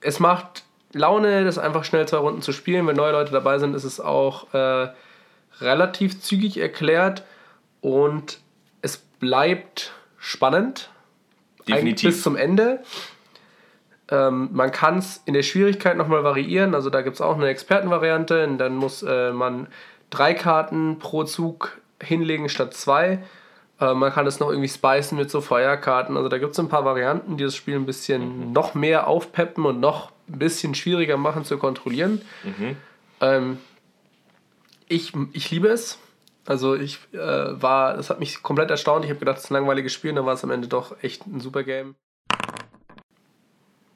es 0.00 0.20
macht 0.20 0.64
Laune, 0.92 1.44
das 1.44 1.58
einfach 1.58 1.84
schnell 1.84 2.06
zwei 2.06 2.18
Runden 2.18 2.42
zu 2.42 2.52
spielen. 2.52 2.86
Wenn 2.86 2.96
neue 2.96 3.12
Leute 3.12 3.32
dabei 3.32 3.58
sind, 3.58 3.74
ist 3.74 3.84
es 3.84 4.00
auch 4.00 4.52
äh, 4.54 4.88
relativ 5.60 6.20
zügig 6.20 6.58
erklärt 6.58 7.24
und 7.80 8.38
es 8.82 8.98
bleibt 8.98 9.92
spannend. 10.18 10.90
Definitiv. 11.74 12.10
bis 12.10 12.22
zum 12.22 12.36
Ende. 12.36 12.80
Ähm, 14.10 14.48
man 14.52 14.70
kann 14.70 14.98
es 14.98 15.22
in 15.26 15.34
der 15.34 15.42
Schwierigkeit 15.42 15.96
nochmal 15.96 16.24
variieren. 16.24 16.74
Also 16.74 16.90
da 16.90 17.02
gibt 17.02 17.16
es 17.16 17.20
auch 17.20 17.36
eine 17.36 17.48
Expertenvariante. 17.48 18.48
Dann 18.58 18.76
muss 18.76 19.02
äh, 19.02 19.32
man 19.32 19.68
drei 20.10 20.34
Karten 20.34 20.98
pro 20.98 21.24
Zug 21.24 21.78
hinlegen 22.02 22.48
statt 22.48 22.74
zwei. 22.74 23.20
Äh, 23.80 23.94
man 23.94 24.12
kann 24.12 24.26
es 24.26 24.40
noch 24.40 24.48
irgendwie 24.48 24.68
spicen 24.68 25.18
mit 25.18 25.30
so 25.30 25.40
Feuerkarten. 25.40 26.16
Also 26.16 26.28
da 26.28 26.38
gibt 26.38 26.52
es 26.52 26.58
ein 26.58 26.68
paar 26.68 26.84
Varianten, 26.84 27.36
die 27.36 27.44
das 27.44 27.54
Spiel 27.54 27.74
ein 27.74 27.86
bisschen 27.86 28.52
noch 28.52 28.74
mehr 28.74 29.06
aufpeppen 29.06 29.64
und 29.66 29.80
noch 29.80 30.10
ein 30.28 30.38
bisschen 30.38 30.74
schwieriger 30.74 31.16
machen 31.16 31.44
zu 31.44 31.58
kontrollieren. 31.58 32.22
Ähm, 33.20 33.58
ich, 34.88 35.12
ich 35.32 35.50
liebe 35.50 35.68
es. 35.68 35.98
Also 36.48 36.74
ich 36.74 36.98
äh, 37.12 37.18
war, 37.18 37.94
das 37.94 38.08
hat 38.08 38.20
mich 38.20 38.42
komplett 38.42 38.70
erstaunt. 38.70 39.04
Ich 39.04 39.10
habe 39.10 39.20
gedacht, 39.20 39.36
es 39.36 39.44
ist 39.44 39.50
ein 39.50 39.54
langweiliges 39.54 39.92
Spiel, 39.92 40.10
und 40.10 40.16
dann 40.16 40.24
war 40.24 40.32
es 40.32 40.42
am 40.42 40.50
Ende 40.50 40.66
doch 40.66 40.96
echt 41.02 41.26
ein 41.26 41.40
super 41.40 41.62
Game. 41.62 41.94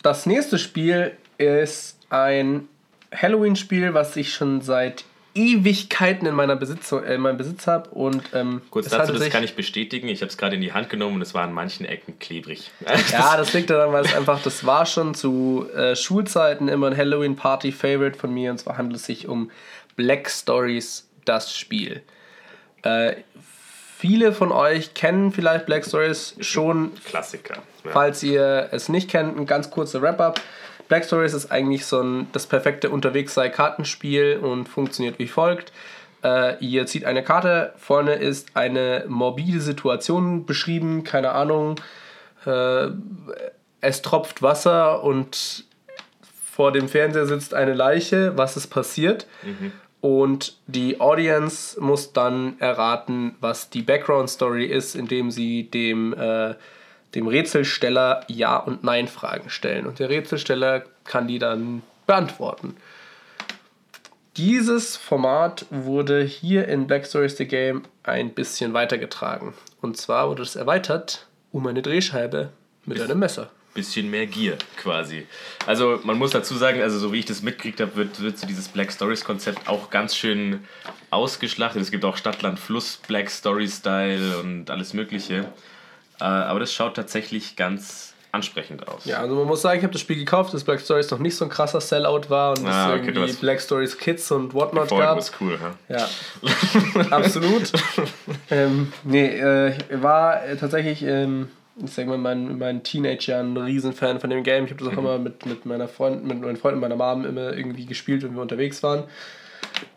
Das 0.02 0.26
nächste 0.26 0.58
Spiel 0.58 1.16
ist 1.38 1.98
ein 2.10 2.68
Halloween-Spiel, 3.14 3.94
was 3.94 4.16
ich 4.16 4.34
schon 4.34 4.60
seit 4.60 5.04
Ewigkeiten 5.34 6.26
in, 6.26 6.34
meiner 6.34 6.56
Besitz, 6.56 6.92
äh, 6.92 7.14
in 7.14 7.22
meinem 7.22 7.38
Besitz 7.38 7.66
habe. 7.66 7.88
Und 7.88 8.22
ähm, 8.34 8.60
Kurz 8.68 8.90
dazu, 8.90 9.14
das 9.14 9.30
kann 9.30 9.44
ich 9.44 9.56
bestätigen. 9.56 10.08
Ich 10.08 10.20
habe 10.20 10.28
es 10.28 10.36
gerade 10.36 10.56
in 10.56 10.60
die 10.60 10.74
Hand 10.74 10.90
genommen 10.90 11.16
und 11.16 11.22
es 11.22 11.32
war 11.32 11.44
an 11.44 11.54
manchen 11.54 11.86
Ecken 11.86 12.18
klebrig. 12.18 12.70
Ja, 13.10 13.34
das 13.38 13.54
liegt 13.54 13.70
daran, 13.70 13.94
weil 13.94 14.04
es 14.04 14.14
einfach, 14.14 14.42
das 14.42 14.66
war 14.66 14.84
schon 14.84 15.14
zu 15.14 15.66
äh, 15.74 15.96
Schulzeiten 15.96 16.68
immer 16.68 16.88
ein 16.88 16.96
Halloween-Party-Favorite 16.98 18.18
von 18.18 18.34
mir. 18.34 18.50
Und 18.50 18.58
zwar 18.58 18.76
handelt 18.76 19.00
es 19.00 19.06
sich 19.06 19.26
um 19.26 19.50
Black 19.96 20.28
Stories, 20.28 21.08
das 21.24 21.56
Spiel. 21.56 22.02
Äh, 22.82 23.16
viele 23.98 24.32
von 24.32 24.52
euch 24.52 24.94
kennen 24.94 25.32
vielleicht 25.32 25.66
Black 25.66 25.84
Stories 25.84 26.36
schon 26.40 26.92
Klassiker. 27.04 27.56
Ja. 27.84 27.90
Falls 27.92 28.22
ihr 28.22 28.68
es 28.72 28.88
nicht 28.88 29.10
kennt, 29.10 29.36
ein 29.36 29.46
ganz 29.46 29.70
kurzer 29.70 30.02
Wrap-up. 30.02 30.40
Black 30.88 31.04
Stories 31.04 31.32
ist 31.32 31.50
eigentlich 31.50 31.86
so 31.86 32.00
ein, 32.00 32.26
das 32.32 32.46
perfekte 32.46 32.90
Unterwegs-sei-Kartenspiel 32.90 34.38
und 34.42 34.68
funktioniert 34.68 35.18
wie 35.18 35.28
folgt. 35.28 35.72
Äh, 36.22 36.62
ihr 36.64 36.86
zieht 36.86 37.04
eine 37.04 37.24
Karte, 37.24 37.72
vorne 37.76 38.14
ist 38.14 38.56
eine 38.56 39.04
morbide 39.08 39.60
Situation 39.60 40.46
beschrieben, 40.46 41.02
keine 41.04 41.32
Ahnung. 41.32 41.76
Äh, 42.44 42.88
es 43.80 44.02
tropft 44.02 44.42
Wasser 44.42 45.02
und 45.02 45.64
vor 46.52 46.72
dem 46.72 46.88
Fernseher 46.88 47.26
sitzt 47.26 47.54
eine 47.54 47.74
Leiche. 47.74 48.36
Was 48.36 48.56
ist 48.56 48.68
passiert? 48.68 49.26
Und 50.02 50.56
die 50.66 51.00
Audience 51.00 51.80
muss 51.80 52.12
dann 52.12 52.58
erraten, 52.58 53.36
was 53.40 53.70
die 53.70 53.82
Background-Story 53.82 54.66
ist, 54.66 54.96
indem 54.96 55.30
sie 55.30 55.70
dem, 55.70 56.12
äh, 56.12 56.56
dem 57.14 57.28
Rätselsteller 57.28 58.24
Ja- 58.26 58.56
und 58.56 58.82
Nein-Fragen 58.82 59.48
stellen. 59.48 59.86
Und 59.86 60.00
der 60.00 60.10
Rätselsteller 60.10 60.82
kann 61.04 61.28
die 61.28 61.38
dann 61.38 61.82
beantworten. 62.08 62.76
Dieses 64.36 64.96
Format 64.96 65.66
wurde 65.70 66.24
hier 66.24 66.66
in 66.66 66.88
Black 66.88 67.06
Stories 67.06 67.36
The 67.36 67.46
Game 67.46 67.82
ein 68.02 68.34
bisschen 68.34 68.74
weitergetragen. 68.74 69.54
Und 69.80 69.98
zwar 69.98 70.28
wurde 70.28 70.42
es 70.42 70.56
erweitert 70.56 71.28
um 71.52 71.64
eine 71.68 71.80
Drehscheibe 71.80 72.48
mit 72.86 73.00
einem 73.00 73.20
Messer. 73.20 73.50
Bisschen 73.74 74.10
mehr 74.10 74.26
Gier 74.26 74.58
quasi. 74.76 75.26
Also 75.66 76.00
man 76.04 76.18
muss 76.18 76.30
dazu 76.30 76.54
sagen, 76.54 76.82
also 76.82 76.98
so 76.98 77.12
wie 77.12 77.18
ich 77.18 77.24
das 77.24 77.42
mitgekriegt 77.42 77.80
habe, 77.80 77.96
wird, 77.96 78.20
wird 78.20 78.38
so 78.38 78.46
dieses 78.46 78.68
Black 78.68 78.92
Stories 78.92 79.24
Konzept 79.24 79.68
auch 79.68 79.90
ganz 79.90 80.16
schön 80.16 80.64
ausgeschlachtet. 81.10 81.82
Es 81.82 81.90
gibt 81.90 82.04
auch 82.04 82.16
Stadtland 82.16 82.58
Fluss 82.58 82.98
Black 83.06 83.30
Story 83.30 83.68
Style 83.68 84.38
und 84.38 84.70
alles 84.70 84.92
mögliche. 84.94 85.46
Äh, 86.20 86.24
aber 86.24 86.60
das 86.60 86.72
schaut 86.72 86.94
tatsächlich 86.94 87.56
ganz 87.56 88.12
ansprechend 88.32 88.88
aus. 88.88 89.04
Ja, 89.04 89.18
also 89.18 89.34
man 89.34 89.46
muss 89.46 89.60
sagen, 89.60 89.78
ich 89.78 89.84
habe 89.84 89.92
das 89.92 90.00
Spiel 90.00 90.16
gekauft, 90.16 90.54
dass 90.54 90.64
Black 90.64 90.80
Stories 90.80 91.10
noch 91.10 91.18
nicht 91.18 91.36
so 91.36 91.44
ein 91.44 91.50
krasser 91.50 91.82
Sellout 91.82 92.30
war 92.30 92.56
und 92.56 92.66
ah, 92.66 92.94
es 92.94 93.00
okay, 93.00 93.10
irgendwie 93.10 93.32
Black 93.34 93.60
Stories 93.60 93.98
Kids 93.98 94.30
und 94.30 94.54
whatnot 94.54 94.88
gab. 94.88 95.18
Was 95.18 95.32
cool, 95.40 95.58
ja. 95.88 95.96
Ja, 95.96 97.10
absolut. 97.10 97.72
ähm, 98.50 98.90
nee, 99.04 99.38
äh, 99.38 99.74
war 100.00 100.40
tatsächlich 100.58 101.02
ähm, 101.02 101.50
ich 101.76 101.90
sag 101.90 102.06
mal, 102.06 102.16
in 102.16 102.20
meinen, 102.22 102.50
in 102.50 102.58
meinen 102.58 102.82
Teenage-Jahren 102.82 103.54
ein 103.54 103.56
Riesenfan 103.56 104.20
von 104.20 104.30
dem 104.30 104.42
Game. 104.42 104.64
Ich 104.64 104.70
habe 104.72 104.84
das 104.84 104.92
auch 104.92 105.00
mhm. 105.00 105.06
immer 105.06 105.18
mit, 105.18 105.46
mit 105.46 105.66
meiner 105.66 105.88
Freund, 105.88 106.24
mit 106.24 106.40
meinen 106.40 106.56
Freunden 106.56 106.80
meiner 106.80 106.96
Mom 106.96 107.24
immer 107.24 107.56
irgendwie 107.56 107.86
gespielt, 107.86 108.22
wenn 108.22 108.34
wir 108.34 108.42
unterwegs 108.42 108.82
waren. 108.82 109.04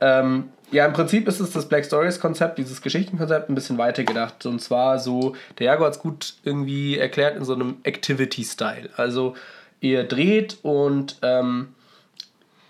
Ähm, 0.01 0.49
ja, 0.71 0.85
im 0.85 0.93
Prinzip 0.93 1.27
ist 1.27 1.39
es 1.39 1.51
das 1.51 1.67
Black 1.67 1.85
Stories 1.85 2.19
Konzept, 2.19 2.57
dieses 2.57 2.81
Geschichtenkonzept, 2.81 3.49
ein 3.49 3.55
bisschen 3.55 3.77
weiter 3.77 4.03
gedacht. 4.03 4.45
Und 4.45 4.59
zwar 4.61 4.99
so, 4.99 5.35
der 5.59 5.67
Jago 5.67 5.85
hat 5.85 5.93
es 5.93 5.99
gut 5.99 6.35
irgendwie 6.43 6.97
erklärt 6.97 7.37
in 7.37 7.43
so 7.43 7.53
einem 7.53 7.77
Activity-Style. 7.83 8.89
Also 8.95 9.35
ihr 9.81 10.03
dreht 10.05 10.57
und 10.63 11.17
ähm, 11.21 11.75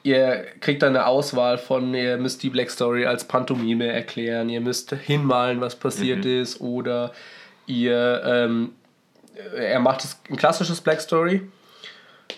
ihr 0.04 0.46
kriegt 0.60 0.84
dann 0.84 0.96
eine 0.96 1.06
Auswahl 1.08 1.58
von, 1.58 1.94
ihr 1.94 2.18
müsst 2.18 2.44
die 2.44 2.50
Black 2.50 2.70
Story 2.70 3.06
als 3.06 3.24
Pantomime 3.24 3.88
erklären, 3.88 4.50
ihr 4.50 4.62
müsst 4.62 4.92
hinmalen, 4.92 5.62
was 5.62 5.76
passiert 5.76 6.26
mhm. 6.26 6.42
ist, 6.42 6.62
oder 6.62 7.12
ihr 7.66 8.22
ähm, 8.26 8.72
er 9.56 9.80
macht 9.80 10.06
ein 10.30 10.38
klassisches 10.38 10.82
Black 10.82 11.02
Story. 11.02 11.42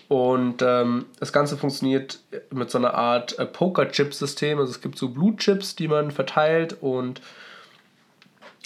Und 0.10 0.62
ähm, 0.62 1.06
das 1.20 1.34
Ganze 1.34 1.58
funktioniert 1.58 2.20
mit 2.52 2.72
so 2.72 2.78
einer 2.78 2.94
Art 2.94 3.38
äh, 3.40 3.46
Poker-Chip-System. 3.46 4.60
Also 4.60 4.72
es 4.72 4.82
gibt 4.82 4.98
so 4.98 5.10
Blutchips, 5.10 5.76
die 5.76 5.88
man 5.88 6.12
verteilt 6.12 6.78
und 6.82 7.22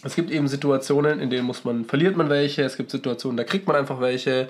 es 0.03 0.15
gibt 0.15 0.31
eben 0.31 0.47
Situationen, 0.47 1.19
in 1.19 1.29
denen 1.29 1.45
muss 1.45 1.63
man, 1.63 1.85
verliert 1.85 2.17
man 2.17 2.29
welche, 2.29 2.63
es 2.63 2.77
gibt 2.77 2.89
Situationen, 2.89 3.38
da 3.38 3.43
kriegt 3.43 3.67
man 3.67 3.75
einfach 3.75 4.01
welche. 4.01 4.50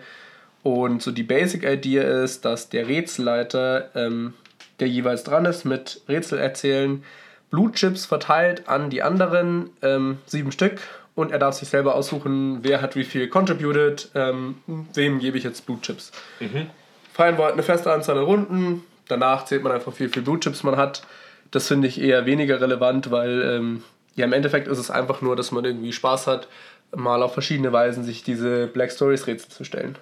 Und 0.64 1.02
so 1.02 1.12
die 1.12 1.24
Basic-Idee 1.24 2.24
ist, 2.24 2.46
dass 2.46 2.70
der 2.70 2.88
Rätselleiter, 2.88 3.90
ähm, 3.96 4.34
der 4.80 4.88
jeweils 4.88 5.24
dran 5.24 5.46
ist 5.46 5.66
mit 5.66 6.02
Rätsel 6.08 6.40
erzählen, 6.40 7.04
Blutchips 7.50 8.06
verteilt 8.06 8.70
an 8.70 8.90
die 8.90 9.04
anderen, 9.04 9.72
ähm, 9.82 10.20
sieben 10.26 10.52
Stück, 10.52 10.80
und 11.22 11.32
er 11.32 11.40
darf 11.40 11.56
sich 11.56 11.70
selber 11.70 11.96
aussuchen, 11.96 12.60
wer 12.64 12.82
hat 12.82 12.96
wie 12.96 13.04
viel 13.04 13.28
contributed, 13.28 14.10
ähm, 14.16 14.56
wem 14.94 15.20
gebe 15.20 15.38
ich 15.38 15.44
jetzt 15.44 15.66
Blutchips. 15.66 16.12
Mhm. 16.40 16.70
Freien 17.14 17.38
Wort 17.38 17.54
eine 17.54 17.64
feste 17.64 17.92
Anzahl 17.92 18.18
an 18.18 18.24
Runden, 18.24 18.84
danach 19.08 19.46
zählt 19.46 19.64
man 19.64 19.72
einfach, 19.72 19.94
wie 20.00 20.08
viel 20.08 20.22
Blutchips 20.22 20.64
man 20.64 20.78
hat. 20.78 21.04
Das 21.52 21.68
finde 21.68 21.88
ich 21.88 22.00
eher 22.00 22.26
weniger 22.26 22.62
relevant, 22.62 23.12
weil 23.12 23.42
ähm, 23.42 23.84
ja, 24.16 24.26
im 24.26 24.34
Endeffekt 24.34 24.68
ist 24.68 24.78
es 24.78 24.92
einfach 24.92 25.22
nur, 25.22 25.36
dass 25.36 25.52
man 25.52 25.66
irgendwie 25.66 25.94
Spaß 25.94 26.28
hat, 26.28 26.48
mal 26.96 27.24
auf 27.24 27.34
verschiedene 27.34 27.72
Weisen 27.72 28.04
sich 28.04 28.24
diese 28.24 28.68
Black 28.68 28.92
Stories 28.92 29.28
Rätsel 29.28 29.50
zu 29.50 29.64
stellen. 29.64 29.98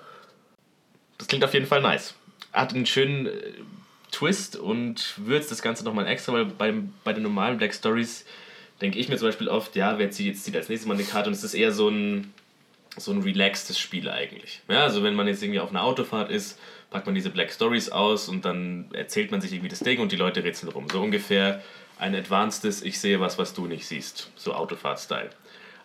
Das 1.17 1.27
klingt 1.27 1.43
auf 1.43 1.53
jeden 1.53 1.65
Fall 1.65 1.81
nice. 1.81 2.15
Hat 2.53 2.73
einen 2.73 2.85
schönen 2.85 3.27
äh, 3.27 3.31
Twist 4.11 4.55
und 4.55 5.13
würzt 5.17 5.51
das 5.51 5.61
Ganze 5.61 5.83
nochmal 5.83 6.07
extra, 6.07 6.33
weil 6.33 6.45
bei, 6.45 6.73
bei 7.03 7.13
den 7.13 7.23
normalen 7.23 7.57
Black 7.57 7.73
Stories 7.73 8.25
denke 8.81 9.00
ich 9.00 9.09
mir 9.09 9.17
zum 9.17 9.27
Beispiel 9.27 9.50
oft, 9.50 9.75
ja, 9.75 9.98
wer 9.98 10.12
zieht 10.12 10.27
jetzt 10.27 10.43
zieht 10.43 10.55
als 10.55 10.69
nächstes 10.69 10.88
mal 10.88 10.95
eine 10.95 11.03
Karte 11.03 11.29
und 11.29 11.33
es 11.33 11.43
ist 11.43 11.53
eher 11.53 11.71
so 11.71 11.89
ein, 11.89 12.33
so 12.98 13.12
ein 13.12 13.21
relaxtes 13.21 13.79
Spiel 13.79 14.09
eigentlich. 14.09 14.62
Ja, 14.69 14.83
also 14.83 15.03
wenn 15.03 15.15
man 15.15 15.27
jetzt 15.27 15.43
irgendwie 15.43 15.59
auf 15.59 15.69
einer 15.69 15.83
Autofahrt 15.83 16.31
ist, 16.31 16.59
packt 16.89 17.05
man 17.05 17.15
diese 17.15 17.29
Black 17.29 17.51
Stories 17.51 17.89
aus 17.89 18.29
und 18.29 18.45
dann 18.45 18.89
erzählt 18.93 19.31
man 19.31 19.41
sich 19.41 19.51
irgendwie 19.51 19.69
das 19.69 19.79
Ding 19.79 20.00
und 20.00 20.12
die 20.12 20.15
Leute 20.15 20.43
rätseln 20.43 20.71
rum. 20.71 20.88
So 20.91 21.01
ungefähr 21.01 21.62
ein 21.98 22.15
advancedes, 22.15 22.81
ich 22.81 23.00
sehe 23.00 23.19
was, 23.19 23.38
was 23.38 23.53
du 23.53 23.67
nicht 23.67 23.86
siehst. 23.86 24.31
So 24.36 24.53
Autofahrt-Style. 24.53 25.29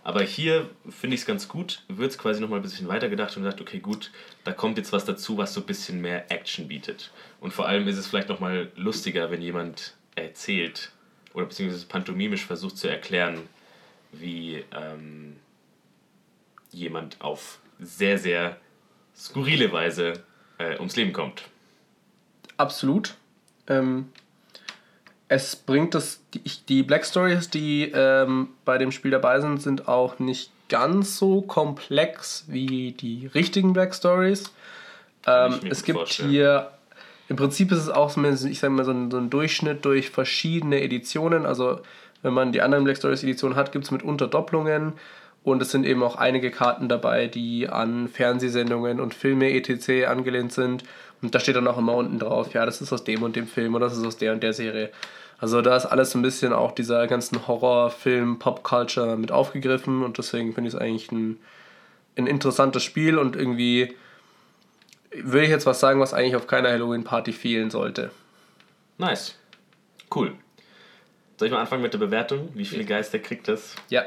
Aber 0.04 0.22
hier 0.22 0.68
finde 0.90 1.14
ich 1.14 1.22
es 1.22 1.26
ganz 1.26 1.48
gut, 1.48 1.82
wird 1.88 2.10
es 2.10 2.18
quasi 2.18 2.40
nochmal 2.40 2.58
ein 2.58 2.62
bisschen 2.62 2.88
weitergedacht 2.88 3.36
und 3.36 3.42
sagt, 3.42 3.62
okay, 3.62 3.78
gut, 3.78 4.10
da 4.44 4.52
kommt 4.52 4.76
jetzt 4.76 4.92
was 4.92 5.06
dazu, 5.06 5.38
was 5.38 5.54
so 5.54 5.60
ein 5.60 5.66
bisschen 5.66 6.00
mehr 6.00 6.30
Action 6.30 6.68
bietet. 6.68 7.10
Und 7.40 7.54
vor 7.54 7.66
allem 7.66 7.88
ist 7.88 7.96
es 7.96 8.06
vielleicht 8.06 8.28
nochmal 8.28 8.70
lustiger, 8.76 9.30
wenn 9.30 9.40
jemand 9.40 9.94
erzählt, 10.14 10.92
oder 11.34 11.46
beziehungsweise 11.46 11.86
pantomimisch 11.86 12.46
versucht 12.46 12.78
zu 12.78 12.88
erklären, 12.88 13.40
wie 14.12 14.64
ähm, 14.72 15.36
jemand 16.70 17.20
auf 17.20 17.58
sehr, 17.80 18.18
sehr 18.18 18.56
skurrile 19.16 19.72
Weise 19.72 20.24
äh, 20.58 20.76
ums 20.76 20.96
Leben 20.96 21.12
kommt. 21.12 21.42
Absolut. 22.56 23.14
Ähm, 23.66 24.12
es 25.28 25.56
bringt 25.56 25.94
das, 25.94 26.20
die, 26.32 26.42
die 26.68 26.82
Black 26.82 27.04
Stories, 27.04 27.50
die 27.50 27.90
ähm, 27.92 28.48
bei 28.64 28.78
dem 28.78 28.92
Spiel 28.92 29.10
dabei 29.10 29.40
sind, 29.40 29.60
sind 29.60 29.88
auch 29.88 30.18
nicht 30.18 30.50
ganz 30.68 31.18
so 31.18 31.42
komplex 31.42 32.44
wie 32.46 32.92
die 32.92 33.26
richtigen 33.26 33.72
Black 33.72 33.94
Stories. 33.94 34.52
Ähm, 35.26 35.60
es 35.68 35.82
gibt 35.82 35.98
vorstellen. 35.98 36.30
hier 36.30 36.70
im 37.28 37.36
Prinzip 37.36 37.72
ist 37.72 37.78
es 37.78 37.88
auch 37.88 38.10
so, 38.10 38.22
ich 38.22 38.58
sag 38.58 38.70
mal, 38.70 38.84
so 38.84 38.90
ein, 38.90 39.10
so 39.10 39.16
ein 39.16 39.30
Durchschnitt 39.30 39.84
durch 39.84 40.10
verschiedene 40.10 40.82
Editionen. 40.82 41.46
Also 41.46 41.80
wenn 42.22 42.34
man 42.34 42.52
die 42.52 42.62
anderen 42.62 42.84
Black 42.84 42.96
Stories 42.96 43.22
Editionen 43.22 43.56
hat, 43.56 43.72
gibt 43.72 43.84
es 43.84 43.90
mitunter 43.90 44.26
Doppelungen. 44.26 44.94
Und 45.42 45.60
es 45.60 45.70
sind 45.70 45.84
eben 45.84 46.02
auch 46.02 46.16
einige 46.16 46.50
Karten 46.50 46.88
dabei, 46.88 47.26
die 47.26 47.68
an 47.68 48.08
Fernsehsendungen 48.08 48.98
und 48.98 49.12
Filme 49.12 49.52
etc. 49.52 50.06
angelehnt 50.06 50.52
sind. 50.52 50.84
Und 51.20 51.34
da 51.34 51.40
steht 51.40 51.56
dann 51.56 51.68
auch 51.68 51.78
immer 51.78 51.94
unten 51.94 52.18
drauf, 52.18 52.52
ja, 52.54 52.66
das 52.66 52.80
ist 52.80 52.92
aus 52.92 53.04
dem 53.04 53.22
und 53.22 53.36
dem 53.36 53.46
Film 53.46 53.74
oder 53.74 53.86
das 53.88 53.96
ist 53.96 54.06
aus 54.06 54.16
der 54.16 54.32
und 54.32 54.42
der 54.42 54.52
Serie. 54.52 54.90
Also 55.38 55.60
da 55.60 55.76
ist 55.76 55.86
alles 55.86 56.10
so 56.10 56.18
ein 56.18 56.22
bisschen 56.22 56.52
auch 56.52 56.72
dieser 56.72 57.06
ganzen 57.06 57.46
Horrorfilm, 57.46 58.38
Pop-Culture 58.38 59.16
mit 59.16 59.32
aufgegriffen 59.32 60.02
und 60.02 60.16
deswegen 60.16 60.54
finde 60.54 60.68
ich 60.68 60.74
es 60.74 60.80
eigentlich 60.80 61.12
ein, 61.12 61.38
ein 62.16 62.26
interessantes 62.26 62.82
Spiel 62.82 63.18
und 63.18 63.36
irgendwie 63.36 63.94
würde 65.22 65.44
ich 65.44 65.50
jetzt 65.50 65.66
was 65.66 65.80
sagen, 65.80 66.00
was 66.00 66.14
eigentlich 66.14 66.36
auf 66.36 66.46
keiner 66.46 66.70
Halloween-Party 66.70 67.32
fehlen 67.32 67.70
sollte. 67.70 68.10
Nice. 68.98 69.36
Cool. 70.14 70.34
Soll 71.36 71.48
ich 71.48 71.52
mal 71.52 71.60
anfangen 71.60 71.82
mit 71.82 71.92
der 71.92 71.98
Bewertung? 71.98 72.50
Wie 72.54 72.64
viele 72.64 72.84
Geister 72.84 73.18
kriegt 73.18 73.48
das? 73.48 73.74
Ja. 73.88 74.04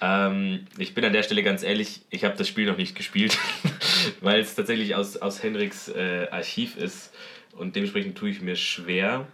Ähm, 0.00 0.66
ich 0.78 0.94
bin 0.94 1.04
an 1.04 1.12
der 1.12 1.22
Stelle 1.22 1.42
ganz 1.42 1.62
ehrlich, 1.62 2.02
ich 2.10 2.24
habe 2.24 2.36
das 2.36 2.46
Spiel 2.48 2.66
noch 2.66 2.76
nicht 2.76 2.94
gespielt, 2.94 3.38
weil 4.20 4.40
es 4.40 4.54
tatsächlich 4.54 4.94
aus, 4.94 5.16
aus 5.16 5.42
Henriks 5.42 5.88
äh, 5.88 6.28
Archiv 6.30 6.76
ist 6.76 7.12
und 7.52 7.74
dementsprechend 7.76 8.16
tue 8.18 8.30
ich 8.30 8.42
mir 8.42 8.56
schwer, 8.56 9.26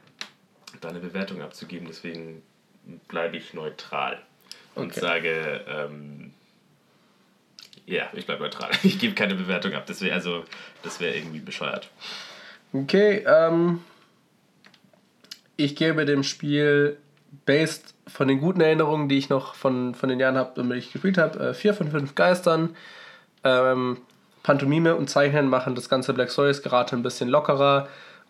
da 0.80 0.88
eine 0.88 1.00
Bewertung 1.00 1.42
abzugeben. 1.42 1.86
Deswegen 1.88 2.42
bleibe 3.08 3.36
ich 3.36 3.54
neutral 3.54 4.22
und 4.74 4.92
okay. 4.92 5.00
sage 5.00 5.64
ähm, 5.68 6.32
ja, 7.86 8.04
ich 8.12 8.26
bleibe 8.26 8.42
neutral. 8.42 8.70
Ich 8.82 8.98
gebe 8.98 9.14
keine 9.14 9.34
Bewertung 9.34 9.74
ab. 9.74 9.84
Das 9.86 10.00
wäre 10.00 10.14
also, 10.14 10.44
das 10.82 11.00
wäre 11.00 11.14
irgendwie 11.14 11.40
bescheuert. 11.40 11.88
Okay, 12.72 13.24
ähm, 13.26 13.80
ich 15.56 15.76
gebe 15.76 16.04
dem 16.04 16.22
Spiel 16.22 16.96
based 17.46 17.94
von 18.06 18.28
den 18.28 18.40
guten 18.40 18.60
Erinnerungen, 18.60 19.08
die 19.08 19.18
ich 19.18 19.28
noch 19.28 19.54
von, 19.54 19.94
von 19.94 20.08
den 20.08 20.20
Jahren 20.20 20.36
habe, 20.36 20.52
damit 20.56 20.78
ich 20.78 20.92
gespielt 20.92 21.18
habe, 21.18 21.54
4 21.54 21.70
äh, 21.70 21.74
von 21.74 21.90
5 21.90 22.14
Geistern. 22.14 22.76
Ähm, 23.44 23.98
Pantomime 24.42 24.96
und 24.96 25.08
Zeichnen 25.08 25.48
machen 25.48 25.74
das 25.74 25.88
ganze 25.88 26.12
Black 26.14 26.30
Stories 26.30 26.62
gerade 26.62 26.96
ein 26.96 27.02
bisschen 27.02 27.28
lockerer 27.28 27.88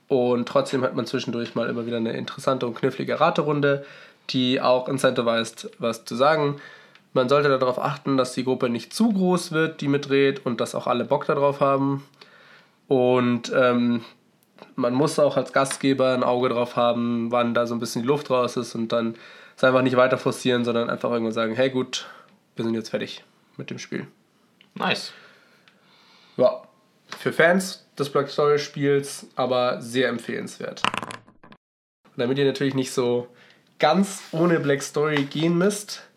und 0.08 0.46
trotzdem 0.46 0.82
hat 0.82 0.94
man 0.94 1.06
zwischendurch 1.06 1.54
mal 1.54 1.68
immer 1.68 1.86
wieder 1.86 1.96
eine 1.96 2.12
interessante 2.12 2.66
und 2.66 2.74
knifflige 2.74 3.18
Raterunde, 3.18 3.86
die 4.30 4.60
auch 4.60 4.88
incentivized 4.88 5.70
was 5.78 6.04
zu 6.04 6.16
sagen. 6.16 6.60
Man 7.12 7.28
sollte 7.28 7.48
darauf 7.48 7.78
achten, 7.78 8.16
dass 8.16 8.32
die 8.32 8.44
Gruppe 8.44 8.68
nicht 8.68 8.94
zu 8.94 9.12
groß 9.12 9.52
wird, 9.52 9.80
die 9.80 9.88
mitdreht 9.88 10.46
und 10.46 10.60
dass 10.60 10.74
auch 10.74 10.86
alle 10.86 11.04
Bock 11.04 11.26
darauf 11.26 11.60
haben. 11.60 12.04
Und 12.88 13.52
ähm, 13.54 14.02
man 14.76 14.94
muss 14.94 15.18
auch 15.18 15.36
als 15.36 15.52
Gastgeber 15.52 16.14
ein 16.14 16.22
Auge 16.22 16.48
drauf 16.48 16.76
haben, 16.76 17.30
wann 17.30 17.54
da 17.54 17.66
so 17.66 17.74
ein 17.74 17.80
bisschen 17.80 18.02
die 18.02 18.08
Luft 18.08 18.30
raus 18.30 18.56
ist 18.56 18.74
und 18.74 18.92
dann 18.92 19.14
es 19.56 19.64
einfach 19.64 19.82
nicht 19.82 19.96
weiter 19.96 20.18
forcieren, 20.18 20.64
sondern 20.64 20.88
einfach 20.88 21.10
irgendwann 21.10 21.34
sagen, 21.34 21.54
hey 21.54 21.70
gut, 21.70 22.06
wir 22.56 22.64
sind 22.64 22.74
jetzt 22.74 22.90
fertig 22.90 23.24
mit 23.56 23.70
dem 23.70 23.78
Spiel. 23.78 24.06
Nice. 24.74 25.12
Ja, 26.36 26.62
für 27.18 27.32
Fans 27.32 27.86
des 27.98 28.10
Black 28.10 28.28
Story 28.30 28.58
Spiels 28.58 29.26
aber 29.36 29.80
sehr 29.82 30.08
empfehlenswert. 30.08 30.82
Und 32.04 32.18
damit 32.18 32.38
ihr 32.38 32.46
natürlich 32.46 32.74
nicht 32.74 32.92
so 32.92 33.28
ganz 33.78 34.22
ohne 34.32 34.60
Black 34.60 34.82
Story 34.82 35.24
gehen 35.24 35.58
müsst, 35.58 36.08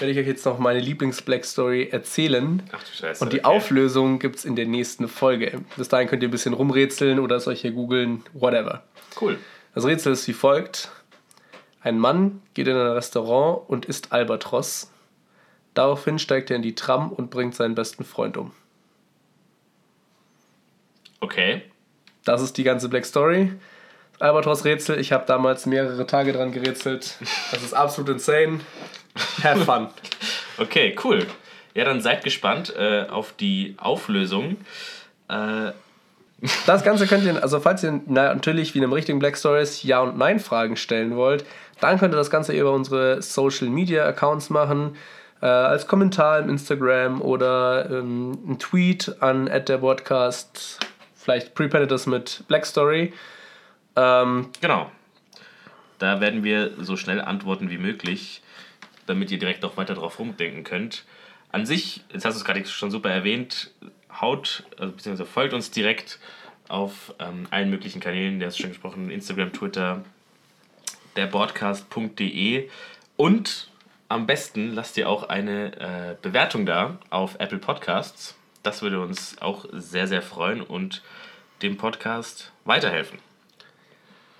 werde 0.00 0.12
ich 0.12 0.18
euch 0.18 0.26
jetzt 0.26 0.44
noch 0.46 0.58
meine 0.58 0.80
Lieblings-Black 0.80 1.44
Story 1.44 1.88
erzählen. 1.90 2.62
Ach 2.72 2.82
du 2.82 2.92
Scheiße. 2.92 3.24
Und 3.24 3.32
die 3.32 3.44
okay. 3.44 3.56
Auflösung 3.56 4.18
gibt 4.18 4.36
es 4.36 4.44
in 4.44 4.56
der 4.56 4.66
nächsten 4.66 5.08
Folge. 5.08 5.60
Bis 5.76 5.88
dahin 5.88 6.08
könnt 6.08 6.22
ihr 6.22 6.28
ein 6.28 6.32
bisschen 6.32 6.54
rumrätseln 6.54 7.18
oder 7.18 7.36
es 7.36 7.46
euch 7.46 7.60
hier 7.60 7.72
googeln, 7.72 8.22
whatever. 8.32 8.84
Cool. 9.20 9.38
Das 9.74 9.84
Rätsel 9.84 10.12
ist 10.12 10.26
wie 10.28 10.32
folgt. 10.32 10.90
Ein 11.80 11.98
Mann 11.98 12.42
geht 12.54 12.68
in 12.68 12.76
ein 12.76 12.92
Restaurant 12.92 13.68
und 13.68 13.86
isst 13.86 14.12
Albatros. 14.12 14.90
Daraufhin 15.74 16.18
steigt 16.18 16.50
er 16.50 16.56
in 16.56 16.62
die 16.62 16.74
Tram 16.74 17.12
und 17.12 17.30
bringt 17.30 17.54
seinen 17.54 17.74
besten 17.74 18.04
Freund 18.04 18.36
um. 18.36 18.52
Okay. 21.20 21.62
Das 22.24 22.42
ist 22.42 22.56
die 22.56 22.64
ganze 22.64 22.88
Black 22.88 23.06
Story. 23.06 23.52
Albatros-Rätsel, 24.18 24.98
ich 24.98 25.12
habe 25.12 25.26
damals 25.26 25.66
mehrere 25.66 26.06
Tage 26.06 26.32
dran 26.32 26.50
gerätselt. 26.50 27.14
Das 27.52 27.62
ist 27.62 27.74
absolut 27.74 28.10
insane. 28.10 28.60
Have 29.42 29.64
fun. 29.64 29.88
Okay, 30.60 30.96
cool. 31.04 31.24
Ja, 31.74 31.84
dann 31.84 32.00
seid 32.00 32.24
gespannt 32.24 32.74
äh, 32.76 33.06
auf 33.08 33.32
die 33.32 33.76
Auflösung. 33.78 34.56
Äh, 35.28 35.70
Das 36.66 36.82
Ganze 36.82 37.06
könnt 37.06 37.24
ihr, 37.24 37.40
also 37.40 37.60
falls 37.60 37.84
ihr 37.84 38.00
na, 38.06 38.34
natürlich 38.34 38.74
wie 38.74 38.78
in 38.78 38.84
einem 38.84 38.92
richtigen 38.92 39.20
Black 39.20 39.36
Stories 39.36 39.84
Ja- 39.84 40.00
und 40.00 40.18
Nein-Fragen 40.18 40.76
stellen 40.76 41.14
wollt, 41.14 41.44
dann 41.80 41.98
könnt 41.98 42.12
ihr 42.12 42.16
das 42.16 42.30
Ganze 42.30 42.54
über 42.54 42.72
unsere 42.72 43.22
Social 43.22 43.68
Media 43.68 44.04
Accounts 44.04 44.50
machen. 44.50 44.96
Äh, 45.40 45.46
als 45.46 45.86
Kommentar 45.86 46.40
im 46.40 46.48
Instagram 46.48 47.22
oder 47.22 47.88
ähm, 47.88 48.32
ein 48.48 48.58
Tweet 48.58 49.14
an 49.20 49.46
der 49.46 49.78
Podcast. 49.78 50.80
Vielleicht 51.14 51.54
prependet 51.54 51.92
das 51.92 52.06
mit 52.06 52.42
Black 52.48 52.66
Story. 52.66 53.12
Ähm, 53.94 54.48
genau. 54.60 54.90
Da 56.00 56.20
werden 56.20 56.42
wir 56.42 56.72
so 56.80 56.96
schnell 56.96 57.20
antworten 57.20 57.70
wie 57.70 57.78
möglich, 57.78 58.42
damit 59.08 59.30
ihr 59.30 59.38
direkt 59.38 59.64
auch 59.64 59.76
weiter 59.76 59.94
drauf 59.94 60.18
rumdenken 60.18 60.64
könnt. 60.64 61.04
An 61.50 61.66
sich, 61.66 62.02
jetzt 62.12 62.24
hast 62.24 62.34
du 62.34 62.40
es 62.40 62.44
gerade 62.44 62.64
schon 62.66 62.90
super 62.90 63.10
erwähnt, 63.10 63.70
haut, 64.20 64.64
also 64.78 64.92
beziehungsweise 64.92 65.28
folgt 65.28 65.54
uns 65.54 65.70
direkt 65.70 66.18
auf 66.68 67.14
ähm, 67.18 67.46
allen 67.50 67.70
möglichen 67.70 68.00
Kanälen, 68.00 68.38
der 68.38 68.48
ist 68.48 68.58
schon 68.58 68.70
gesprochen, 68.70 69.10
Instagram, 69.10 69.52
Twitter, 69.52 70.04
derboardcast.de 71.16 72.68
und 73.16 73.70
am 74.08 74.26
besten 74.26 74.74
lasst 74.74 74.96
ihr 74.96 75.08
auch 75.08 75.28
eine 75.28 75.76
äh, 75.80 76.16
Bewertung 76.20 76.66
da 76.66 76.98
auf 77.10 77.36
Apple 77.38 77.58
Podcasts. 77.58 78.36
Das 78.62 78.82
würde 78.82 79.00
uns 79.00 79.40
auch 79.40 79.66
sehr, 79.72 80.06
sehr 80.06 80.22
freuen 80.22 80.62
und 80.62 81.02
dem 81.62 81.76
Podcast 81.76 82.52
weiterhelfen. 82.64 83.18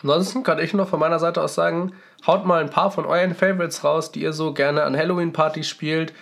Ansonsten 0.03 0.43
kann 0.43 0.59
ich 0.59 0.75
noch 0.75 0.89
von 0.89 1.01
meiner 1.01 1.19
Seite 1.19 1.43
aus 1.43 1.55
sagen, 1.55 1.93
haut 2.27 2.47
mal 2.47 2.61
ein 2.61 2.71
paar 2.71 2.91
von 2.91 3.05
euren 3.05 3.35
Favorites 3.35 3.85
raus, 3.85 4.13
die 4.13 4.23
ihr 4.23 4.33
so 4.33 4.53
gerne 4.53 4.85
an 4.85 4.97
Halloween-Partys 4.97 5.69
spielt. 5.69 6.13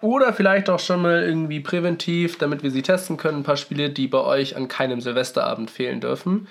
Oder 0.00 0.34
vielleicht 0.34 0.68
auch 0.68 0.80
schon 0.80 1.00
mal 1.00 1.22
irgendwie 1.22 1.60
präventiv, 1.60 2.36
damit 2.36 2.62
wir 2.62 2.70
sie 2.70 2.82
testen 2.82 3.16
können. 3.16 3.38
Ein 3.38 3.44
paar 3.44 3.56
Spiele, 3.56 3.88
die 3.88 4.06
bei 4.06 4.18
euch 4.18 4.56
an 4.56 4.68
keinem 4.68 5.00
Silvesterabend 5.00 5.70
fehlen 5.70 6.00
dürfen. 6.00 6.46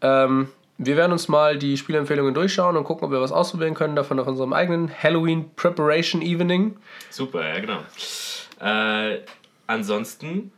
Ähm, 0.00 0.48
wir 0.78 0.96
werden 0.96 1.12
uns 1.12 1.28
mal 1.28 1.58
die 1.58 1.76
Spielempfehlungen 1.76 2.34
durchschauen 2.34 2.76
und 2.76 2.84
gucken, 2.84 3.04
ob 3.04 3.12
wir 3.12 3.20
was 3.20 3.32
ausprobieren 3.32 3.74
können 3.74 3.94
davon 3.94 4.18
auf 4.18 4.26
unserem 4.26 4.52
eigenen 4.52 4.90
Halloween 4.90 5.50
Preparation 5.54 6.22
Evening. 6.22 6.76
Super, 7.10 7.46
ja 7.46 7.60
genau. 7.60 7.80
Äh, 8.60 9.20
ansonsten 9.66 10.52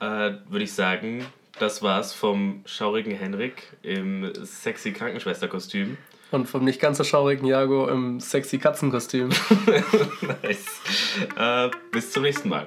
äh, 0.00 0.32
würde 0.48 0.64
ich 0.64 0.72
sagen, 0.74 1.24
das 1.58 1.82
war's 1.82 2.12
vom 2.12 2.62
schaurigen 2.66 3.12
Henrik 3.12 3.76
im 3.82 4.32
sexy 4.44 4.92
Krankenschwesterkostüm. 4.92 5.96
Und 6.32 6.48
vom 6.48 6.64
nicht 6.64 6.80
ganz 6.80 6.98
so 6.98 7.04
schaurigen 7.04 7.46
Jago 7.46 7.88
im 7.88 8.20
sexy 8.20 8.58
Katzenkostüm. 8.58 9.28
nice. 10.42 10.80
Äh, 11.36 11.70
bis 11.92 12.10
zum 12.10 12.24
nächsten 12.24 12.48
Mal. 12.48 12.66